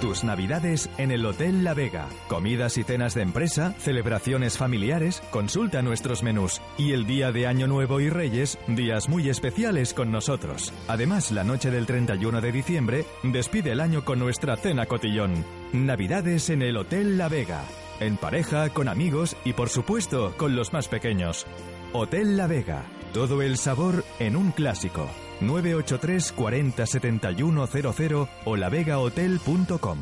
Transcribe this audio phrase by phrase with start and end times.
[0.00, 2.06] Tus navidades en el Hotel La Vega.
[2.28, 6.60] Comidas y cenas de empresa, celebraciones familiares, consulta nuestros menús.
[6.76, 10.74] Y el día de Año Nuevo y Reyes, días muy especiales con nosotros.
[10.86, 15.46] Además, la noche del 31 de diciembre, despide el año con nuestra cena cotillón.
[15.72, 17.64] Navidades en el Hotel La Vega.
[17.98, 21.46] En pareja, con amigos y por supuesto con los más pequeños.
[21.94, 22.84] Hotel La Vega.
[23.14, 25.08] Todo el sabor en un clásico.
[25.40, 29.98] 983 40 71 00 o lavegahotel.com.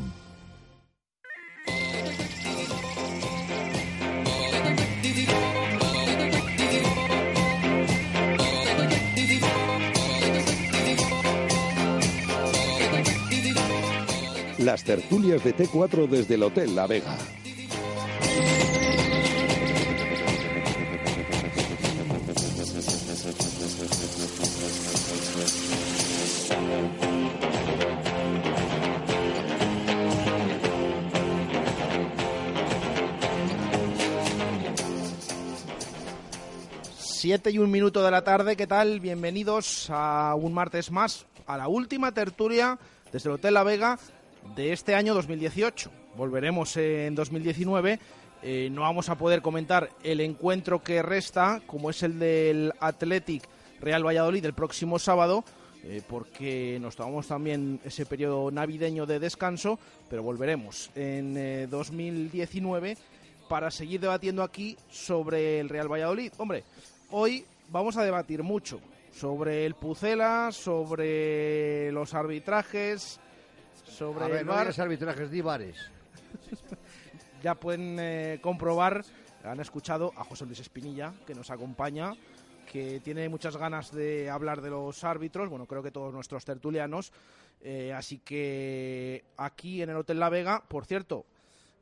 [14.57, 17.15] Las tertulias de T4 desde el Hotel La Vega.
[37.25, 38.99] Siete y un minuto de la tarde, ¿qué tal?
[38.99, 42.77] Bienvenidos a un martes más, a la última tertulia
[43.11, 43.97] desde el Hotel La Vega
[44.55, 45.89] de este año 2018.
[46.15, 47.99] Volveremos en 2019.
[48.43, 53.41] Eh, no vamos a poder comentar el encuentro que resta, como es el del Athletic
[53.81, 55.43] Real Valladolid el próximo sábado,
[55.83, 59.79] eh, porque nos tomamos también ese periodo navideño de descanso,
[60.11, 62.95] pero volveremos en eh, 2019
[63.49, 66.31] para seguir debatiendo aquí sobre el Real Valladolid.
[66.37, 66.63] Hombre,
[67.17, 68.81] hoy vamos a debatir mucho
[69.13, 73.21] sobre el Pucela, sobre los arbitrajes,
[73.85, 74.65] sobre A ver, el no VAR.
[74.65, 75.77] digas arbitrajes, di bares.
[77.43, 79.05] Ya pueden eh, comprobar,
[79.43, 82.15] han escuchado a José Luis Espinilla, que nos acompaña,
[82.71, 87.13] que tiene muchas ganas de hablar de los árbitros, bueno, creo que todos nuestros tertulianos.
[87.61, 91.27] Eh, así que aquí en el Hotel La Vega, por cierto,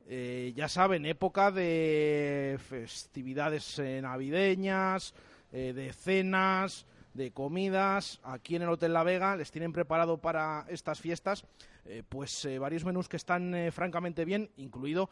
[0.06, 5.14] eh, ya saben, época de festividades eh, navideñas,
[5.50, 8.20] eh, de cenas, de comidas.
[8.22, 11.44] Aquí en el Hotel La Vega les tienen preparado para estas fiestas
[12.08, 15.10] pues varios menús que están francamente bien, incluido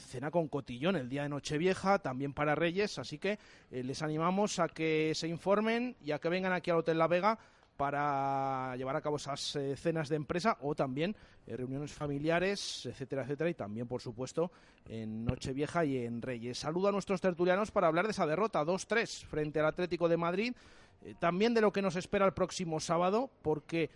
[0.00, 3.38] cena con cotillón el día de Nochevieja, también para Reyes, así que
[3.70, 7.38] les animamos a que se informen y a que vengan aquí al Hotel La Vega
[7.78, 11.14] para llevar a cabo esas eh, cenas de empresa o también
[11.46, 14.50] eh, reuniones familiares, etcétera, etcétera, y también, por supuesto,
[14.88, 16.58] en Nochevieja y en Reyes.
[16.58, 20.54] Saludo a nuestros tertulianos para hablar de esa derrota 2-3 frente al Atlético de Madrid,
[21.02, 23.90] eh, también de lo que nos espera el próximo sábado, porque,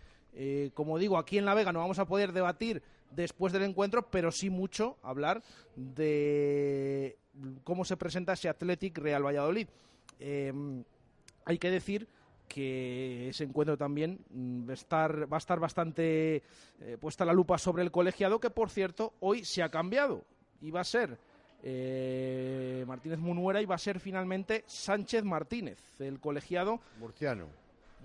[0.72, 4.32] como digo, aquí en La Vega no vamos a poder debatir después del encuentro, pero
[4.32, 5.42] sí mucho hablar
[5.76, 7.18] de
[7.64, 9.68] cómo se presenta ese Athletic Real Valladolid.
[10.20, 10.52] Eh,
[11.44, 12.06] hay que decir
[12.52, 16.42] que ese encuentro también mm, va a estar, va a estar bastante
[16.80, 20.22] eh, puesta la lupa sobre el colegiado, que por cierto hoy se ha cambiado.
[20.60, 21.18] Y va a ser
[21.62, 27.46] eh, Martínez Munuera y va a ser finalmente Sánchez Martínez, el colegiado Murciano.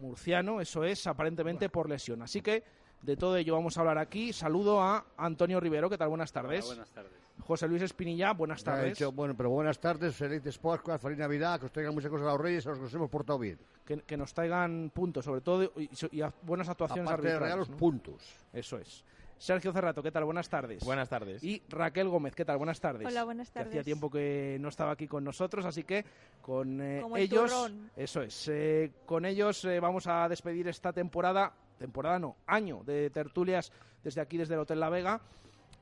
[0.01, 2.21] murciano, eso es, aparentemente por lesión.
[2.21, 2.63] Así que
[3.01, 4.31] de todo ello vamos a hablar aquí.
[4.31, 6.07] Saludo a Antonio Rivero, ¿qué tal?
[6.07, 6.65] Buenas tardes.
[6.65, 7.26] buenas tardes.
[7.47, 8.93] José Luis Espinilla, buenas Ya he tardes.
[8.97, 12.31] dicho, bueno, pero buenas tardes, felices Pascuas, feliz Navidad, que os traigan muchas cosas a
[12.31, 13.57] los Reyes, a los que os hemos portado bien.
[13.85, 17.49] Que, que nos traigan puntos, sobre todo, y, y a- buenas actuaciones Aparte de arbitrales,
[17.53, 17.77] regalos, ¿no?
[17.77, 18.35] puntos.
[18.51, 19.05] Eso es.
[19.37, 20.25] Sergio Cerrato, ¿qué tal?
[20.25, 20.83] Buenas tardes.
[20.83, 21.41] Buenas tardes.
[21.43, 22.57] Y Raquel Gómez, ¿qué tal?
[22.57, 23.07] Buenas tardes.
[23.07, 23.85] Hola, buenas Que hacía tardes.
[23.85, 26.03] tiempo que no estaba aquí con nosotros, así que
[26.41, 27.91] con eh, Como el ellos, turrón.
[27.95, 33.09] eso es, eh, con ellos eh, vamos a despedir esta temporada, temporada no, año de
[33.11, 33.71] tertulias
[34.03, 35.21] desde aquí, desde el Hotel La Vega.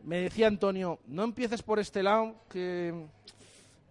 [0.04, 3.08] Me decía Antonio, no empieces por este lado, que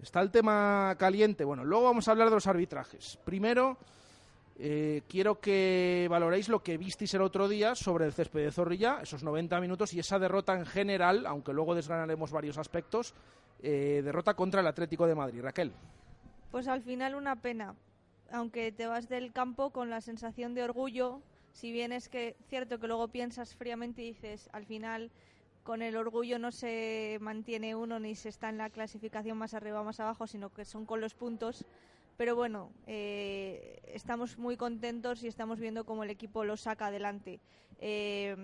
[0.00, 1.44] está el tema caliente.
[1.44, 3.18] Bueno, luego vamos a hablar de los arbitrajes.
[3.24, 3.78] Primero,
[4.56, 9.00] eh, quiero que valoréis lo que visteis el otro día sobre el césped de Zorrilla,
[9.02, 13.14] esos 90 minutos y esa derrota en general, aunque luego desgranaremos varios aspectos,
[13.62, 15.42] eh, derrota contra el Atlético de Madrid.
[15.42, 15.72] Raquel.
[16.52, 17.74] Pues al final una pena,
[18.30, 21.20] aunque te vas del campo con la sensación de orgullo,
[21.52, 25.10] si bien es que cierto que luego piensas fríamente y dices, al final
[25.64, 29.80] con el orgullo no se mantiene uno ni se está en la clasificación más arriba
[29.80, 31.64] o más abajo, sino que son con los puntos.
[32.16, 37.40] Pero bueno, eh, estamos muy contentos y estamos viendo cómo el equipo lo saca adelante.
[37.80, 38.36] Eh,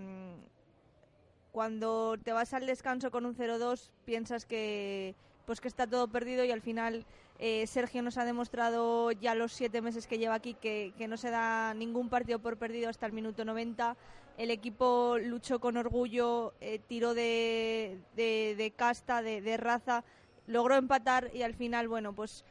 [1.53, 5.15] cuando te vas al descanso con un 0-2 piensas que
[5.51, 7.05] pues que está todo perdido y al final
[7.41, 11.17] eh, Sergio nos ha demostrado ya los siete meses que lleva aquí que, que no
[11.17, 13.97] se da ningún partido por perdido hasta el minuto 90
[14.39, 20.05] el equipo luchó con orgullo, eh, tiró de, de, casta, de, raza,
[20.47, 22.45] logró empatar y al final, bueno, pues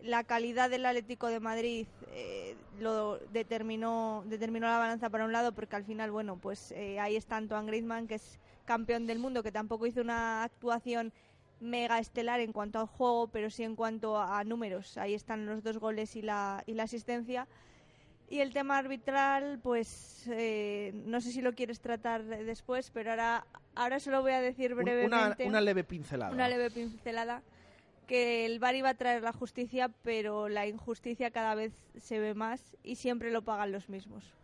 [0.00, 5.50] la calidad del Atlético de Madrid eh, lo determinó, determinó la balanza para un lado
[5.56, 9.50] porque al final, bueno, pues ahí está Antoine Griezmann, que es campeón del mundo, que
[9.50, 11.12] tampoco hizo una actuación
[11.60, 14.98] mega estelar en cuanto al juego, pero sí en cuanto a, números.
[14.98, 17.46] Ahí están los dos goles y la, y la asistencia.
[18.30, 23.46] Y el tema arbitral, pues eh, no sé si lo quieres tratar después, pero ahora,
[23.74, 25.44] ahora solo voy a decir brevemente.
[25.44, 26.32] Una, una leve pincelada.
[26.32, 27.42] Una leve pincelada.
[28.06, 32.34] Que el VAR iba a traer la justicia, pero la injusticia cada vez se ve
[32.34, 34.34] más y siempre lo pagan los mismos.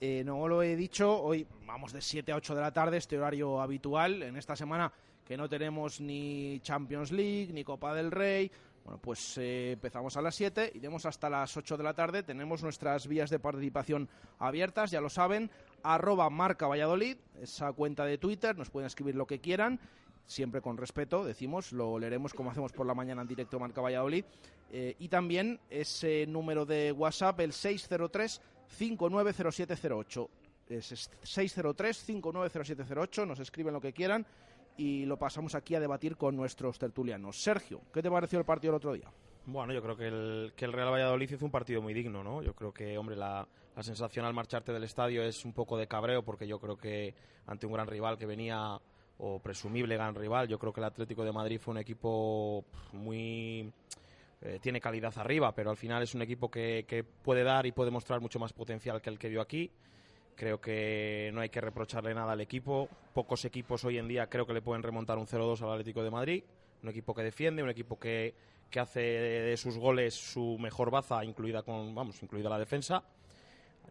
[0.00, 3.18] Eh, no lo he dicho, hoy vamos de 7 a 8 de la tarde, este
[3.18, 4.22] horario habitual.
[4.22, 4.92] En esta semana
[5.30, 8.50] que no tenemos ni Champions League, ni Copa del Rey,
[8.84, 12.24] bueno, pues eh, empezamos a las 7, iremos hasta las 8 de la tarde.
[12.24, 14.08] Tenemos nuestras vías de participación
[14.40, 15.48] abiertas, ya lo saben.
[15.84, 19.78] Arroba Marca Valladolid, esa cuenta de Twitter, nos pueden escribir lo que quieran,
[20.26, 24.24] siempre con respeto, decimos, lo leeremos como hacemos por la mañana en directo Marca Valladolid.
[24.72, 30.28] Eh, y también ese número de WhatsApp, el 603 590708.
[30.70, 34.26] Es 603 590708, nos escriben lo que quieran
[34.80, 37.36] y lo pasamos aquí a debatir con nuestros tertulianos.
[37.36, 39.12] Sergio, ¿qué te pareció el partido el otro día?
[39.44, 42.42] Bueno, yo creo que el, que el Real Valladolid hizo un partido muy digno, ¿no?
[42.42, 43.46] Yo creo que, hombre, la,
[43.76, 47.14] la, sensación al marcharte del estadio es un poco de cabreo porque yo creo que
[47.46, 48.80] ante un gran rival que venía,
[49.18, 53.70] o presumible gran rival, yo creo que el Atlético de Madrid fue un equipo muy...
[54.40, 57.72] Eh, tiene calidad arriba, pero al final es un equipo que, que puede dar y
[57.72, 59.70] puede mostrar mucho más potencial que el que vio aquí.
[60.40, 62.88] Creo que no hay que reprocharle nada al equipo.
[63.12, 66.10] Pocos equipos hoy en día creo que le pueden remontar un 0-2 al Atlético de
[66.10, 66.44] Madrid.
[66.82, 68.34] Un equipo que defiende, un equipo que,
[68.70, 73.04] que hace de sus goles su mejor baza, incluida, con, vamos, incluida la defensa.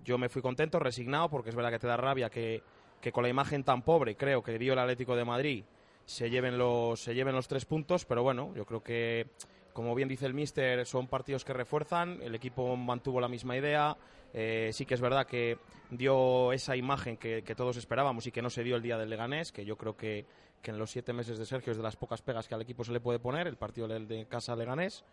[0.04, 2.63] Yo me fui contento, resignado, porque es verdad que te da rabia que,
[3.00, 5.63] que con la imagen tan pobre, creo que dio el Atlético de Madrid,
[6.04, 8.06] se lleven los, se lleven los tres puntos.
[8.06, 9.28] Pero bueno, yo creo que
[9.74, 13.96] como bien dice el míster, son partidos que refuerzan, el equipo mantuvo la misma idea,
[14.33, 15.57] eh, sí que es verdad que
[15.89, 19.51] dio esa imagen que, todos esperábamos y que no se dio el día del Leganés,
[19.51, 20.25] que yo creo que,
[20.61, 22.83] que, en los siete meses de Sergio es de las pocas pegas que al equipo
[22.83, 25.03] se le puede poner, el partido de, de casa Leganés.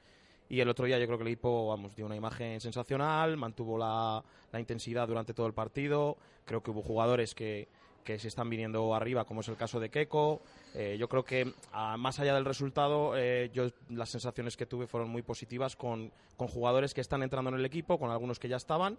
[0.49, 3.77] Y el otro día yo creo que el equipo vamos, dio una imagen sensacional, mantuvo
[3.77, 4.23] la,
[4.53, 7.67] la intensidad durante todo el partido, creo que hubo jugadores que,
[8.07, 10.41] que se están viniendo arriba, como es el caso de Keco.
[10.75, 14.87] Eh, yo creo que, a, más allá del resultado, eh, yo las sensaciones que tuve
[14.87, 18.49] fueron muy positivas con, con, jugadores que están entrando en el equipo, con algunos que
[18.49, 18.97] ya estaban.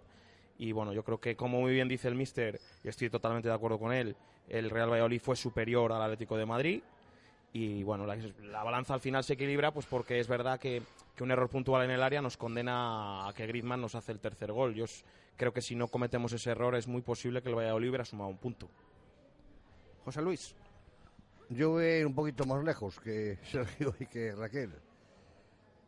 [0.58, 3.54] Y bueno, yo creo que, como muy bien dice el Mister, y estoy totalmente de
[3.54, 4.14] acuerdo con él,
[4.48, 6.82] el Real Valladolid fue superior al Atlético de Madrid.
[7.54, 10.82] Y bueno, la, la balanza al final se equilibra, pues porque es verdad que,
[11.16, 14.20] que, un error puntual en el área nos condena a que Griezmann nos hace el
[14.20, 14.74] tercer gol.
[14.74, 14.84] Yo
[15.38, 18.28] creo que si no cometemos ese error es muy posible que el Valladolid hubiera sumado
[18.28, 18.68] un punto.
[20.08, 20.56] José Luis.
[21.50, 24.72] Yo voy un poquito más lejos que Sergio y que Raquel.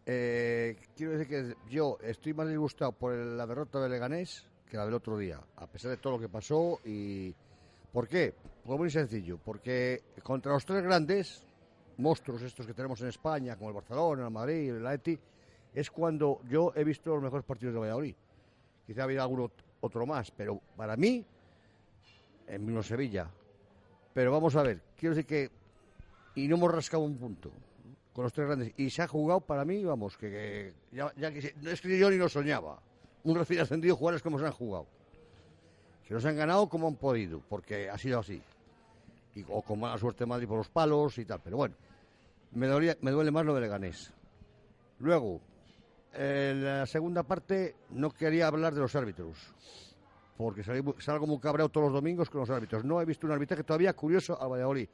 [0.04, 4.84] Eh, quiero decir que yo estoy más disgustado por la derrota de Leganés que la
[4.84, 6.80] del otro día, a pesar de todo lo que pasó.
[6.84, 7.34] y
[7.94, 8.34] ¿Por qué?
[8.62, 11.46] Pues muy sencillo, porque contra los tres grandes
[11.96, 15.18] monstruos estos que tenemos en España, como el Barcelona, el Madrid, el Atleti,
[15.72, 18.14] es cuando yo he visto los mejores partidos de Valladolid.
[18.86, 19.50] Quizá había alguno
[19.80, 21.24] otro más, pero para mí,
[22.46, 23.30] en mismo Sevilla,
[24.12, 25.50] pero vamos a ver, quiero decir que.
[26.34, 27.50] Y no hemos rascado un punto
[28.12, 28.72] con los tres grandes.
[28.76, 32.16] Y se ha jugado para mí, vamos, que, que ya, que es que yo ni
[32.16, 32.80] lo soñaba.
[33.24, 34.86] Un recién ascendido jugadores como se han jugado.
[36.06, 38.40] Que los han ganado como han podido, porque ha sido así.
[39.34, 41.40] Y, o con mala suerte Madrid por los palos y tal.
[41.42, 41.74] Pero bueno,
[42.52, 44.12] me, dolía, me duele más lo de Leganés.
[44.98, 45.40] Luego,
[46.12, 49.36] en la segunda parte no quería hablar de los árbitros
[50.40, 52.82] porque salgo, muy cabreado todos los domingos con los árbitros.
[52.82, 54.88] No he visto un arbitraje todavía curioso a Valladolid.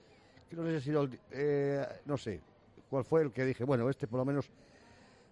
[0.51, 2.41] Que no sé si ha sido, eh, no sé
[2.91, 4.51] cuál fue el que dije, bueno, este por lo menos.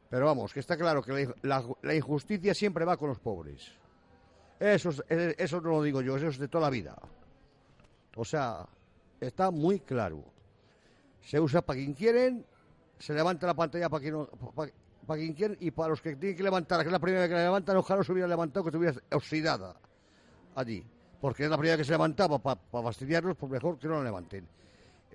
[0.08, 3.72] Pero vamos, que está claro que la, injusticia siempre va con los pobres.
[4.60, 6.96] Eso, eso no lo digo yo, eso es de toda la vida.
[8.14, 8.64] O sea,
[9.20, 10.22] está muy claro.
[11.22, 12.46] Se usa para quien quieren,
[13.00, 16.44] se levanta la pantalla para quien, para quien quieren y para los que tienen que
[16.44, 18.94] levantar, que es la primera vez que la levantan, ojalá se hubiera levantado, que estuviera
[19.10, 19.74] oxidada
[20.54, 20.84] allí,
[21.20, 24.04] porque es la primera que se levantaba para pa fastidiarlos, pues mejor que no la
[24.04, 24.46] levanten.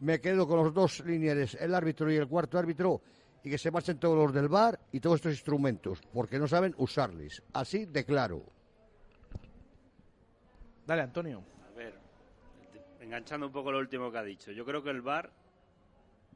[0.02, 3.02] Me quedo con los dos lineales, el árbitro y el cuarto árbitro,
[3.44, 6.74] y que se marchen todos los del bar y todos estos instrumentos, porque no saben
[6.78, 7.42] usarles.
[7.54, 8.44] Así de claro.
[10.86, 11.44] Dale, Antonio.
[11.72, 11.94] A ver,
[13.00, 14.52] enganchando un poco lo último que ha dicho.
[14.52, 15.30] Yo creo que el bar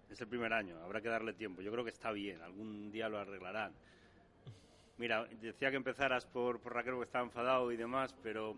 [0.10, 1.62] es el primer año, habrá que darle tiempo.
[1.62, 3.74] Yo creo que está bien, algún día lo arreglarán.
[4.98, 8.56] Mira, decía que empezaras por, por Raquel porque estaba enfadado y demás, pero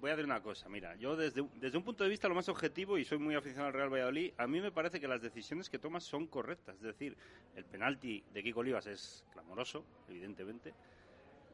[0.00, 0.68] voy a decir una cosa.
[0.68, 3.68] Mira, yo desde, desde un punto de vista lo más objetivo, y soy muy aficionado
[3.68, 6.76] al Real Valladolid, a mí me parece que las decisiones que tomas son correctas.
[6.76, 7.16] Es decir,
[7.54, 10.74] el penalti de Kiko Olivas es clamoroso, evidentemente,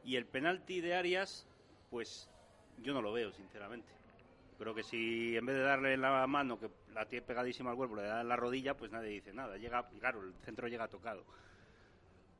[0.03, 1.45] y el penalti de Arias,
[1.89, 2.29] pues
[2.81, 3.91] yo no lo veo, sinceramente.
[4.57, 7.95] Creo que si en vez de darle la mano, que la tiene pegadísima al cuerpo,
[7.95, 9.57] le da en la rodilla, pues nadie dice nada.
[9.57, 11.25] Llega, claro, el centro llega tocado.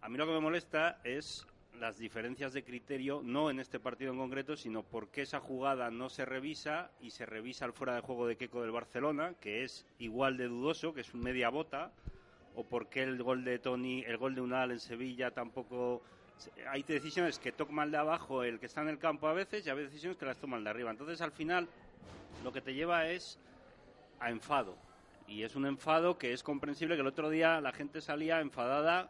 [0.02, 1.46] A mí lo que me molesta es
[1.79, 6.10] las diferencias de criterio, no en este partido en concreto, sino porque esa jugada no
[6.10, 9.86] se revisa y se revisa el fuera de juego de Keco del Barcelona, que es
[10.00, 11.91] igual de dudoso, que es un media bota,
[12.55, 16.01] o porque el gol de Tony, el gol de Unal en Sevilla tampoco
[16.69, 19.65] hay decisiones que toca mal de abajo el que está en el campo a veces
[19.65, 20.91] y hay decisiones que las toman de arriba.
[20.91, 21.67] Entonces, al final,
[22.43, 23.39] lo que te lleva es
[24.19, 24.77] a enfado.
[25.27, 29.10] Y es un enfado que es comprensible que el otro día la gente salía enfadada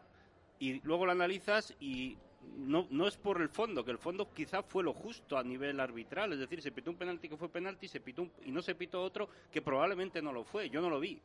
[0.58, 2.18] y luego lo analizas y
[2.56, 5.80] no, no es por el fondo, que el fondo quizá fue lo justo a nivel
[5.80, 6.32] arbitral.
[6.32, 9.02] Es decir, se pitó un penalti que fue penalti se pitó y no se pitó
[9.02, 10.70] otro que probablemente no lo fue.
[10.70, 11.20] Yo no lo vi.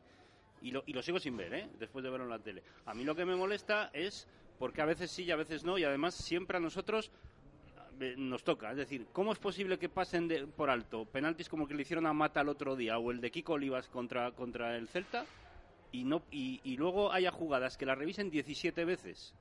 [0.62, 1.70] Y lo, y lo sigo sin ver, ¿eh?
[1.78, 2.64] después de verlo en la tele.
[2.86, 4.28] A mí lo que me molesta es
[4.58, 7.12] porque a veces sí y a veces no, y además siempre a nosotros
[8.00, 8.72] eh, nos toca.
[8.72, 12.06] Es decir, ¿cómo es posible que pasen de, por alto penaltis como que le hicieron
[12.06, 15.26] a Mata el otro día o el de Kiko Olivas contra, contra el Celta
[15.92, 19.34] y, no, y, y luego haya jugadas que la revisen 17 veces?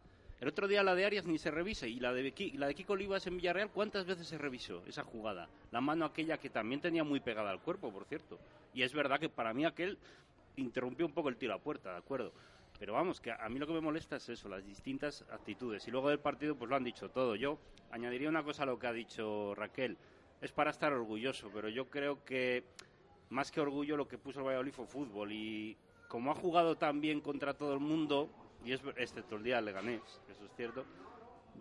[0.43, 2.97] El otro día la de Arias ni se revisa y la de, la de Kiko
[2.99, 5.49] en Villarreal, ¿cuántas veces se revisó esa jugada?
[5.71, 8.41] La mano aquella que también tenía muy pegada al cuerpo, por cierto.
[8.75, 9.99] Y es verdad que para mí aquel
[10.57, 12.33] interrumpió un poco el tiro a puerta, ¿de acuerdo?
[12.77, 15.87] Pero vamos, que a mí lo que me molesta es eso, las distintas actitudes.
[15.87, 17.37] Y luego del partido, pues lo han dicho todo.
[17.37, 17.61] Yo
[17.93, 19.97] añadiría una cosa a lo que ha dicho Raquel.
[20.41, 22.65] Es para estar orgulloso, pero yo creo que
[23.31, 25.31] más que orgullo lo que puso el Valladolid fue fútbol.
[25.31, 25.77] Y
[26.09, 28.29] como ha jugado tan bien contra todo el mundo,
[28.65, 30.85] y es excepto el día del Leganés, eso es cierto,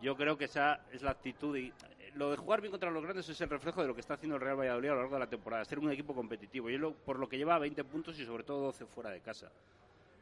[0.02, 3.04] yo creo que esa es la actitud y eh, lo de jugar bien contra los
[3.04, 5.16] grandes es el reflejo de lo que está haciendo el Real Valladolid a lo largo
[5.16, 8.20] de la temporada, ser un equipo competitivo y lo, por lo que lleva 20 puntos
[8.20, 9.52] y sobre todo 12 fuera de casa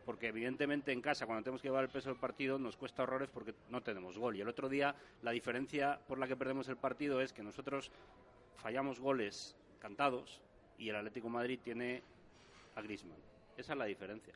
[0.10, 3.30] porque evidentemente en casa, cuando tenemos que llevar el peso del partido, nos cuesta horrores
[3.30, 4.36] porque no tenemos gol.
[4.36, 7.92] Y el otro día, la diferencia por la que perdemos el partido es que nosotros
[8.58, 10.42] fallamos goles cantados
[10.80, 12.02] y el Atlético Madrid tiene
[12.76, 13.20] a Griezmann.
[13.56, 14.34] Esa es la diferencia.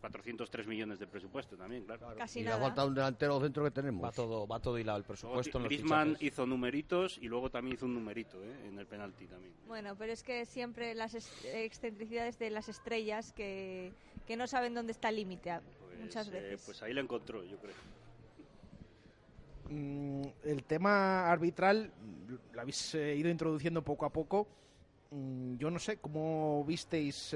[0.00, 2.14] 403 millones de presupuesto también, claro.
[2.16, 2.58] Casi y nada.
[2.58, 4.04] la falta un delantero centro que tenemos.
[4.04, 5.58] Va todo, va todo hilado el presupuesto.
[5.58, 6.26] en los Griezmann fichajes.
[6.32, 8.68] hizo numeritos y luego también hizo un numerito ¿eh?
[8.68, 9.52] en el penalti también.
[9.66, 13.92] Bueno, pero es que siempre las es- excentricidades de las estrellas que,
[14.26, 16.62] que no saben dónde está el límite a- Pues, muchas eh, veces.
[16.64, 17.74] pues ahí lo encontró, yo creo.
[19.70, 21.92] Mm, el tema arbitral
[22.52, 24.46] lo habéis eh, ido introduciendo poco a poco.
[25.10, 27.34] Mm, yo no sé cómo visteis.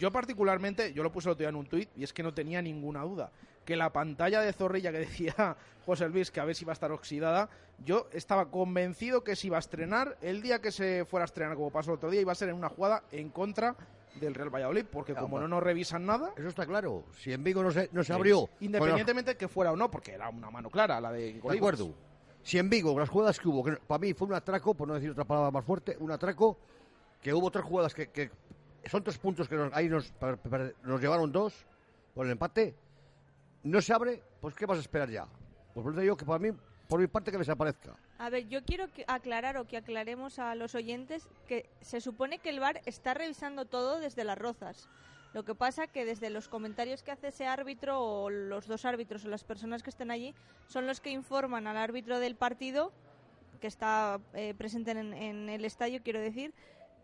[0.00, 2.22] Eh, yo, particularmente, yo lo puse el otro día en un tuit y es que
[2.22, 3.30] no tenía ninguna duda.
[3.64, 6.74] Que la pantalla de Zorrilla que decía José Luis que a ver si iba a
[6.74, 7.48] estar oxidada,
[7.84, 11.56] yo estaba convencido que se iba a estrenar el día que se fuera a estrenar,
[11.56, 13.76] como pasó el otro día, iba a ser en una jugada en contra
[14.20, 15.42] del Real Valladolid, porque como Hombre.
[15.42, 17.04] no nos revisan nada, Eso está claro.
[17.16, 18.46] Si en Vigo no se, no se abrió.
[18.46, 21.52] con independientemente que fuera o no, porque era una mano clara la de Olivas.
[21.52, 21.94] De acuerdo.
[22.42, 24.94] Si en Vigo, las jugadas que hubo, que para mí fue un atraco, por no
[24.94, 26.58] decir otra palabra más fuerte, un atraco,
[27.22, 28.30] que hubo tres jugadas que, que
[28.86, 30.12] son tres puntos que nos, ahí nos,
[30.82, 31.66] nos llevaron dos
[32.14, 32.74] por el empate.
[33.62, 35.26] No se abre, pues ¿qué vas a esperar ya?
[35.74, 36.50] Pues por eso digo que para mí,
[36.88, 37.94] por mi parte, que desaparezca.
[38.18, 42.50] A ver, yo quiero aclarar o que aclaremos a los oyentes que se supone que
[42.50, 44.88] el VAR está revisando todo desde las rozas.
[45.32, 49.24] Lo que pasa que desde los comentarios que hace ese árbitro o los dos árbitros
[49.24, 50.34] o las personas que estén allí
[50.66, 52.92] son los que informan al árbitro del partido
[53.60, 56.52] que está eh, presente en, en el estadio, quiero decir,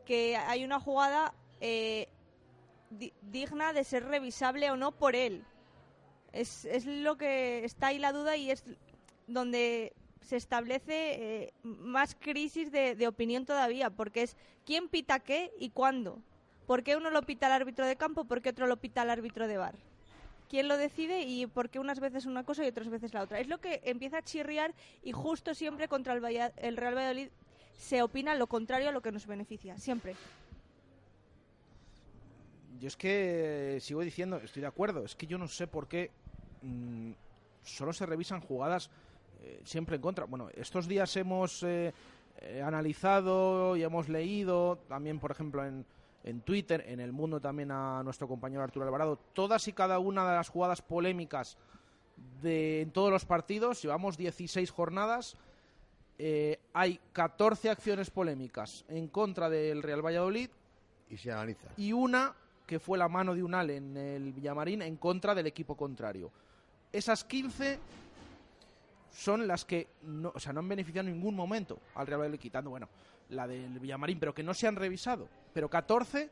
[0.06, 2.08] que hay una jugada eh,
[2.90, 5.44] di- digna de ser revisable o no por él.
[6.32, 8.64] Es, es lo que está ahí la duda y es
[9.26, 15.52] donde se establece eh, más crisis de, de opinión todavía, porque es quién pita qué
[15.58, 16.18] y cuándo.
[16.66, 18.24] ¿Por qué uno lo pita al árbitro de campo?
[18.24, 19.74] ¿Por qué otro lo pita al árbitro de bar?
[20.48, 23.40] ¿Quién lo decide y por qué unas veces una cosa y otras veces la otra?
[23.40, 27.28] Es lo que empieza a chirriar y justo siempre contra el Real Valladolid
[27.78, 30.14] se opina lo contrario a lo que nos beneficia, siempre.
[32.78, 35.88] Yo es que eh, sigo diciendo, estoy de acuerdo, es que yo no sé por
[35.88, 36.10] qué
[36.62, 37.12] mm,
[37.62, 38.90] solo se revisan jugadas
[39.42, 40.24] eh, siempre en contra.
[40.26, 41.92] Bueno, estos días hemos eh,
[42.38, 45.86] eh, analizado y hemos leído, también por ejemplo en,
[46.24, 50.28] en Twitter, en el mundo también a nuestro compañero Arturo Alvarado, todas y cada una
[50.28, 51.56] de las jugadas polémicas
[52.42, 55.36] de en todos los partidos, llevamos 16 jornadas,
[56.18, 60.48] eh, hay 14 acciones polémicas en contra del Real Valladolid
[61.10, 61.68] Y se analiza.
[61.76, 62.34] y una
[62.66, 66.30] que fue la mano de Unal en el Villamarín en contra del equipo contrario.
[66.92, 67.78] Esas 15
[69.12, 72.40] son las que no, o sea, no han beneficiado en ningún momento al Real Valladolid,
[72.40, 72.88] quitando, bueno,
[73.30, 75.28] la del Villamarín, pero que no se han revisado.
[75.54, 76.28] Pero 14,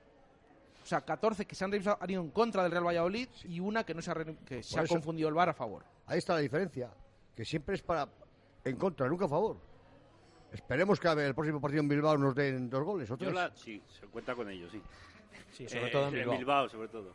[0.82, 3.60] o sea, 14 que se han revisado han ido en contra del Real Valladolid y
[3.60, 4.14] una que no se ha,
[4.44, 5.84] que se ha eso- confundido el VAR a favor.
[6.06, 6.90] Ahí está la diferencia,
[7.34, 8.08] que siempre es para
[8.64, 9.56] en contra, nunca a favor.
[10.52, 13.34] Esperemos que el próximo partido en Bilbao nos den dos goles o Yo tres.
[13.34, 14.80] la- sí, se cuenta con ellos, sí.
[15.52, 16.68] Sí, sobre Eh, todo en Bilbao.
[16.68, 17.12] sobre todo.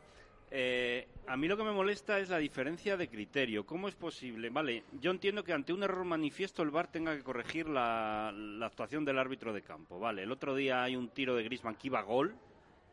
[0.51, 3.65] Eh, a mí lo que me molesta es la diferencia de criterio.
[3.65, 4.49] ¿Cómo es posible?
[4.49, 8.65] Vale, yo entiendo que ante un error manifiesto el VAR tenga que corregir la, la
[8.65, 9.99] actuación del árbitro de campo.
[9.99, 12.33] Vale, el otro día hay un tiro de Griezmann que iba a gol,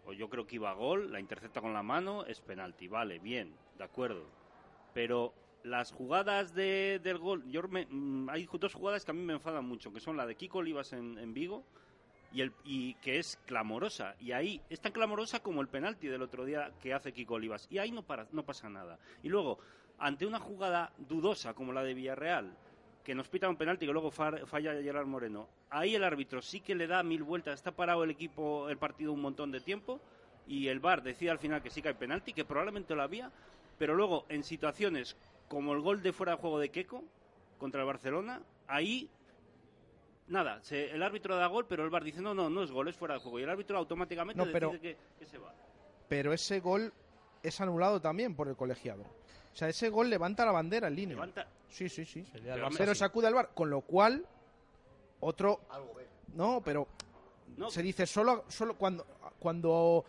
[0.04, 2.88] o yo creo que iba a gol, la intercepta con la mano, es penalti.
[2.88, 4.25] Vale, bien, de acuerdo.
[4.92, 9.23] Pero las jugadas de- del gol, yo me- mm, hay dos jugadas que a mí
[9.23, 11.64] me enfadan mucho, que son la de Kiko Olivas en, en Vigo
[12.37, 14.14] y, el, y que es clamorosa.
[14.21, 17.66] Y ahí es tan clamorosa como el penalti del otro día que hace Kiko Olivas.
[17.71, 18.99] Y ahí no, para, no pasa nada.
[19.23, 19.59] Y luego,
[19.99, 22.55] ante una jugada dudosa como la de Villarreal,
[23.02, 26.61] que nos pita un penalti que luego fa- falla Gerard Moreno, ahí el árbitro sí
[26.61, 30.00] que le da mil vueltas, está parado el equipo, el partido un montón de tiempo,
[30.47, 33.31] y el VAR decide al final que sí que hay penalti, que probablemente lo había,
[33.78, 35.16] pero luego en situaciones
[35.49, 37.02] como el gol de fuera de juego de Keco
[37.59, 39.09] contra el Barcelona, ahí
[40.28, 42.88] nada, se- el árbitro da gol, pero el VAR dice no, no, no es gol,
[42.88, 45.52] es fuera de juego, y el árbitro automáticamente No, pero- decide que, que se va.
[46.09, 46.92] Pero ese gol
[47.42, 49.02] es anulado también por el colegiado.
[49.02, 51.16] O sea, ese gol levanta la bandera en línea.
[51.16, 52.25] Levanta- Sí, sí, sí.
[52.33, 52.99] Pero Pero sí.
[53.00, 54.25] se acude al bar, con lo cual
[55.21, 55.61] otro
[56.35, 56.87] no, pero
[57.56, 59.04] No, se dice solo solo cuando
[59.38, 60.04] cuando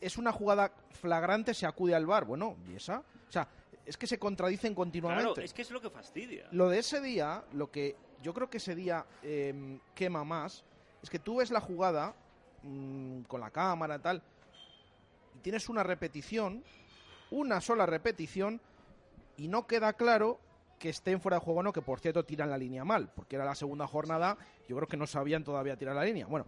[0.00, 2.24] es una jugada flagrante se acude al bar.
[2.26, 2.98] Bueno, ¿y esa?
[3.28, 3.48] O sea,
[3.86, 5.24] es que se contradicen continuamente.
[5.24, 6.48] claro, es que es lo que fastidia.
[6.52, 10.64] Lo de ese día, lo que yo creo que ese día eh, quema más,
[11.02, 12.14] es que tú ves la jugada
[12.62, 14.22] mm, con la cámara y tal,
[15.34, 16.64] y tienes una repetición,
[17.30, 18.60] una sola repetición,
[19.36, 20.38] y no queda claro
[20.78, 23.36] que estén fuera de juego o no, que por cierto tiran la línea mal, porque
[23.36, 24.36] era la segunda jornada,
[24.68, 26.26] yo creo que no sabían todavía tirar la línea.
[26.26, 26.46] Bueno,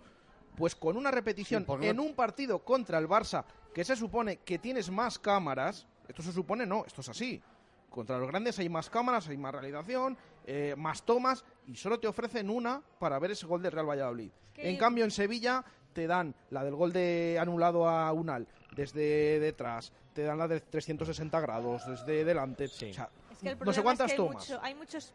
[0.56, 4.58] pues con una repetición Sí, en un partido contra el Barça, que se supone que
[4.58, 7.42] tienes más cámaras, esto se supone no, esto es así.
[7.90, 12.06] Contra los grandes hay más cámaras, hay más realización, eh, más tomas, y solo te
[12.06, 14.30] ofrecen una para ver ese gol del Real Valladolid.
[14.56, 19.92] En cambio, en Sevilla te dan la del gol de anulado a Unal desde detrás,
[20.12, 22.68] te dan la de 360 grados desde delante.
[22.68, 22.90] Sí.
[22.90, 24.48] O sea, Es que el no sé cuántas es que hay, tomas.
[24.48, 25.14] mucho- hay muchos,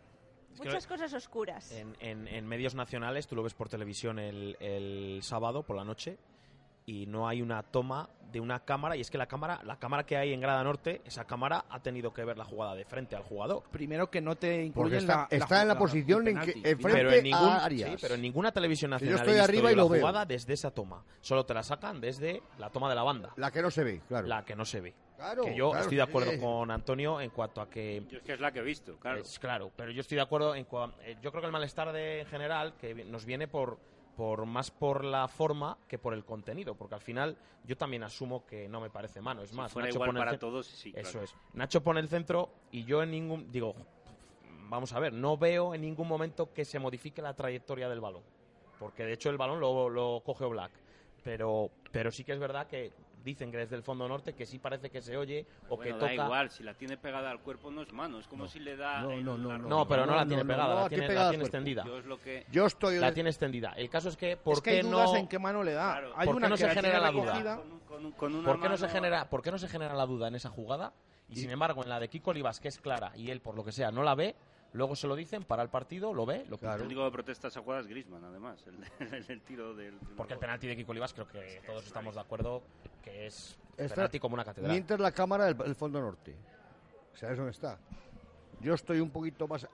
[0.57, 1.71] muchas cosas oscuras.
[1.71, 5.83] En, en- en medios nacionales, tú lo ves por televisión el, el sábado por la
[5.83, 6.17] noche
[6.85, 10.05] y no hay una toma de una cámara y es que la cámara, la cámara
[10.05, 13.15] que hay en Grada Norte, esa cámara ha tenido que ver la jugada de frente
[13.15, 13.63] al jugador.
[13.71, 17.11] Primero que no te Porque incluyen está, la, está en la posición en que Pero
[17.11, 17.89] en, ningún, a Arias.
[17.91, 19.89] sí, pero en ninguna televisión yo nacional estoy he visto arriba yo y lo la
[19.91, 19.99] veo.
[20.01, 21.03] jugada desde esa toma.
[21.19, 24.01] Solo te la sacan desde la toma de la banda, La que no se ve,
[24.07, 24.27] claro.
[24.27, 24.93] la que no se ve.
[25.17, 26.39] Claro, que yo claro, estoy de acuerdo sí.
[26.39, 29.19] con Antonio en cuanto a que Yo es que es la que he visto, claro.
[29.21, 31.91] Es claro, pero yo estoy de acuerdo en cua- eh, yo creo que el malestar
[31.91, 33.77] de en general que nos viene por
[34.15, 38.45] por más por la forma que por el contenido, porque al final yo también asumo
[38.45, 40.93] que no me parece mano, es Si más, fuera Nacho igual pone para todos, sí,
[40.95, 41.25] Eso claro.
[41.25, 41.35] es.
[41.53, 43.75] Nacho pone el centro y yo en ningún digo,
[44.69, 48.23] vamos a ver, no veo en ningún momento que se modifique la trayectoria del balón,
[48.79, 50.71] porque de hecho el balón lo, lo coge Black,
[51.23, 52.91] pero pero sí que es verdad que
[53.23, 55.91] dicen que desde el fondo norte que sí parece que se oye o Bueno, que
[55.93, 58.59] da toca igual, si la tiene pegada al cuerpo no es mano, es como si
[58.59, 59.01] le da...
[59.01, 59.69] No, no, no, no.
[59.69, 61.83] no, pero no, No, la tiene no, pegada, no, la tiene, la tiene extendida.
[61.85, 62.45] Yo es lo que...
[62.51, 62.97] Yo estoy...
[62.99, 63.73] La tiene extendida.
[63.75, 65.73] El caso es que, ¿por Es que qué hay dudas no, en qué mano le
[65.73, 65.91] da.
[65.91, 66.13] Claro.
[66.15, 67.61] Hay ¿Por qué una no que se genera la duda?
[68.17, 70.93] ¿Por qué, no se genera, ¿Por qué no se genera la duda en esa jugada?
[71.29, 73.63] Y sin embargo, en la de Kiko Olivas, que es clara, y él, por lo
[73.63, 74.35] que sea, no la ve,
[74.73, 76.75] luego se lo dicen, para el partido, lo ve, lo pita.
[76.75, 79.95] El único que protesta esa jugada es Griezmann, además, el, el- el tiro del...
[80.17, 82.63] Porque el penalti de Kiko Olivas creo que todos estamos de acuerdo
[83.03, 84.71] que es Está- penalti como una catedral.
[84.71, 86.35] Mientras la cámara del el fondo norte.
[87.13, 87.77] ¿Sabes dónde está?
[88.61, 89.67] Yo estoy un poquito más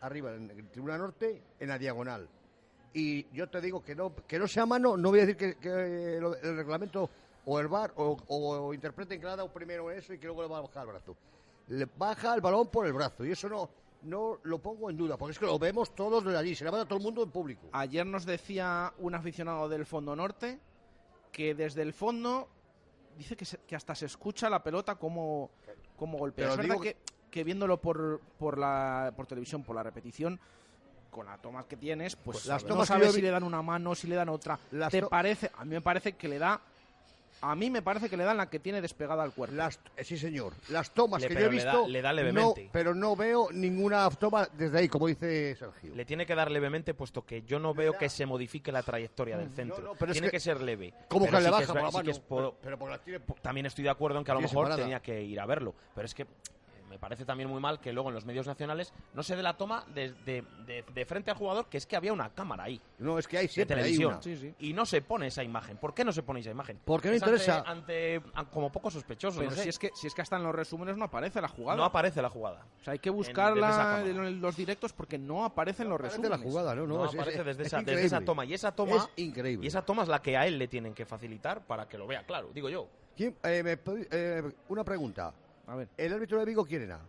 [0.00, 2.28] arriba, en el tribuna norte, en la diagonal.
[2.92, 5.56] Y yo te digo que no, que no sea mano, no voy a decir que,
[5.56, 7.10] que lo- el reglamento
[7.46, 10.42] o el bar o, o interpreten que le ha dado primero eso y que luego
[10.42, 11.16] le va a bajar el brazo.
[11.68, 13.68] Le baja el balón por el brazo y eso no,
[14.04, 16.70] no lo pongo en duda, porque es que lo vemos todos de allí, se le
[16.70, 17.68] va a todo el mundo en público.
[17.72, 20.58] Ayer nos decía un aficionado del fondo norte
[21.32, 22.48] que desde el fondo
[23.18, 25.50] dice que, se- que hasta se escucha la pelota como,
[25.96, 26.48] como golpea.
[26.50, 26.96] Pero es verdad que,
[27.30, 30.38] que viéndolo por, por, la, por televisión, por la repetición,
[31.10, 33.62] con la toma que tienes, pues, Pues las no tomas sabes si le dan una
[33.62, 34.58] mano, si le dan otra.
[34.72, 35.50] Las ¿Te parece?
[35.56, 36.60] A mí me parece que le da
[37.50, 39.54] a mí me parece que le dan la que tiene despegada al cuerpo.
[39.54, 40.54] Las, eh, sí, señor.
[40.70, 41.88] Las tomas Le- que yo he le da- visto.
[41.88, 42.68] le da no, levemente.
[42.72, 45.94] pero no veo ninguna toma desde ahí, como dice Sergio.
[45.94, 49.36] Le tiene que dar levemente, puesto que yo no veo que se modifique la trayectoria
[49.36, 49.82] del centro.
[49.82, 50.94] no, pero es tiene que- que, ser leve.
[51.08, 52.54] ¿Cómo Pero que le baja es por la mano?
[52.62, 54.82] Pero porque la tiene- También estoy de acuerdo en que a lo mejor separada.
[54.82, 55.74] tenía que ir a verlo.
[55.94, 56.26] Pero es que
[56.94, 59.56] me parece también muy mal que luego en los medios nacionales no se dé la
[59.56, 62.80] toma de, de- de- de frente al jugador, que es que había una cámara ahí.
[62.98, 64.12] No, es que hay de siempre hay televisión.
[64.12, 64.22] una.
[64.22, 64.54] Sí, sí.
[64.60, 65.76] Y no se pone esa imagen.
[65.76, 66.78] ¿Por qué no se pone esa imagen?
[66.84, 67.64] Porque no ante- interesa.
[67.66, 69.38] Ante, como poco sospechoso.
[69.40, 69.64] Pero no sé.
[69.64, 71.76] si, es que, si es que hasta en los resúmenes no aparece la jugada.
[71.76, 72.64] No aparece la jugada.
[72.80, 76.38] O sea, hay que buscarla en los directos porque no aparecen los Parece resúmenes.
[76.38, 76.86] la jugada, ¿no?
[76.86, 78.44] No, No, es- es- aparece desde, es esa, desde esa toma.
[78.44, 79.64] Y esa toma, Es increíble.
[79.64, 82.06] y esa toma es la que a él le tienen que facilitar para que lo
[82.06, 82.86] vea claro, digo yo.
[83.16, 83.78] ¿Quién- eh, me
[84.10, 85.32] eh, una pregunta.
[85.66, 87.00] A ver, ¿El árbitro de Vigo quién era?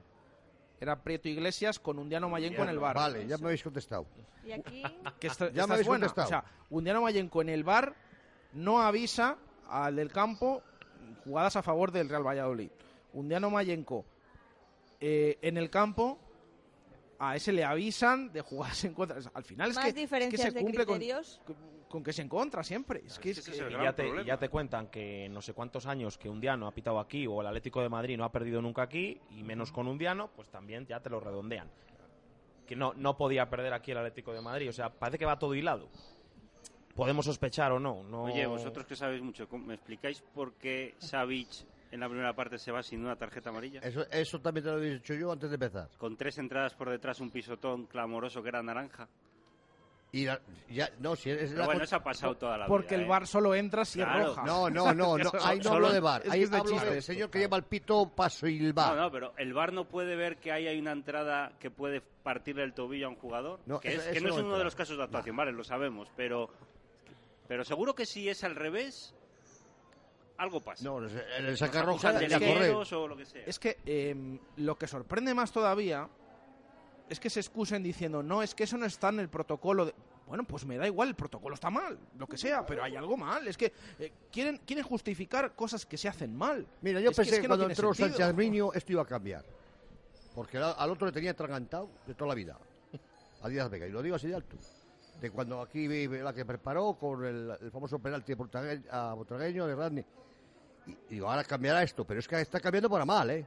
[0.79, 2.95] era Prieto Iglesias con Undiano Mayenco en el bar.
[2.95, 4.05] Vale, ya me habéis contestado.
[4.45, 4.83] Y aquí,
[5.19, 6.07] Que esta- Ya me habéis buena.
[6.07, 6.27] contestado.
[6.27, 7.95] O sea, Undiano Mayenco en el bar
[8.53, 9.37] no avisa
[9.69, 10.61] al del campo
[11.23, 12.69] jugadas a favor del Real Valladolid.
[13.13, 14.05] Undiano Mayenco
[14.99, 16.19] eh, en el campo
[17.19, 19.17] a ese le avisan de jugadas en contra.
[19.33, 21.41] Al final es más que, es que diferencias se de cumple con, criterios.
[21.45, 21.55] con
[22.03, 23.01] que se encontra siempre.
[23.05, 25.41] Es que, Es que que- es el Y ya, te, ya te cuentan que no
[25.41, 28.23] sé cuántos años que un diano ha pitado aquí o el Atlético de Madrid no
[28.23, 31.69] ha perdido nunca aquí y menos con un diano, pues también ya te lo redondean.
[32.67, 34.69] Que no, no podía perder aquí el Atlético de Madrid.
[34.69, 35.87] O sea, parece que va todo hilado.
[36.95, 38.03] Podemos sospechar o no.
[38.03, 38.23] no...
[38.23, 41.49] Oye, vosotros que sabéis mucho, ¿cómo- ¿me explicáis por qué Savic
[41.91, 43.81] en la primera parte se va sin una tarjeta amarilla?
[43.81, 45.89] Eso, eso también te lo he dicho yo antes de empezar.
[45.97, 49.09] Con tres entradas por detrás, un pisotón clamoroso que era naranja.
[50.15, 52.67] Y la- ya, no, si es Pero la bueno, con- eso ha pasado toda la
[52.67, 52.99] porque vida.
[52.99, 53.09] el ¿eh?
[53.09, 54.19] bar solo entra si Claro.
[54.21, 54.43] es roja.
[54.45, 56.21] No, no, no, no, ahí no Solo- hablo de bar.
[56.21, 58.47] es que Ahí es de hablo chiste del esto, señor que lleva el pito paso
[58.47, 58.95] y el bar.
[58.95, 61.99] No, no, pero el bar no puede ver que ahí hay una entrada que puede
[61.99, 63.59] partirle el tobillo a un jugador.
[63.65, 64.57] No, que eso- es, que eso no es no uno entra.
[64.59, 66.49] de los casos de actuación, vale, lo sabemos, pero
[67.49, 69.13] pero seguro que si es al revés,
[70.37, 70.83] algo pasa.
[70.83, 71.05] No, el
[71.39, 72.71] el Nos saca acusan roja de la corre.
[72.95, 73.43] o lo que sea.
[73.45, 76.07] Es que em, lo que sorprende más todavía
[77.09, 79.85] es que se excusen diciendo, no, es que eso no está en el protocolo.
[79.85, 79.95] de-".
[80.27, 83.15] Bueno, pues me da igual, el protocolo está mal, lo que sea, pero hay algo
[83.15, 83.47] mal.
[83.47, 86.65] Es que eh, quieren, quieren justificar cosas que se hacen mal.
[86.81, 87.93] Mira, yo Es que- pensé es que, no cuando entró.
[87.93, 89.45] Sánchez Miño esto iba a cambiar.
[90.33, 92.57] Porque al, otro le tenía atragantado de toda la vida.
[93.41, 93.87] A Díaz Vega.
[93.87, 94.57] Y lo digo así de alto.
[95.21, 98.33] De cuando aquí la que preparó con el, el famoso penalti
[98.91, 100.05] a Botragueño de Radney.
[100.87, 102.03] Y, y digo, ahora cambiará esto.
[102.03, 103.45] Pero es que está cambiando para mal, ¿eh?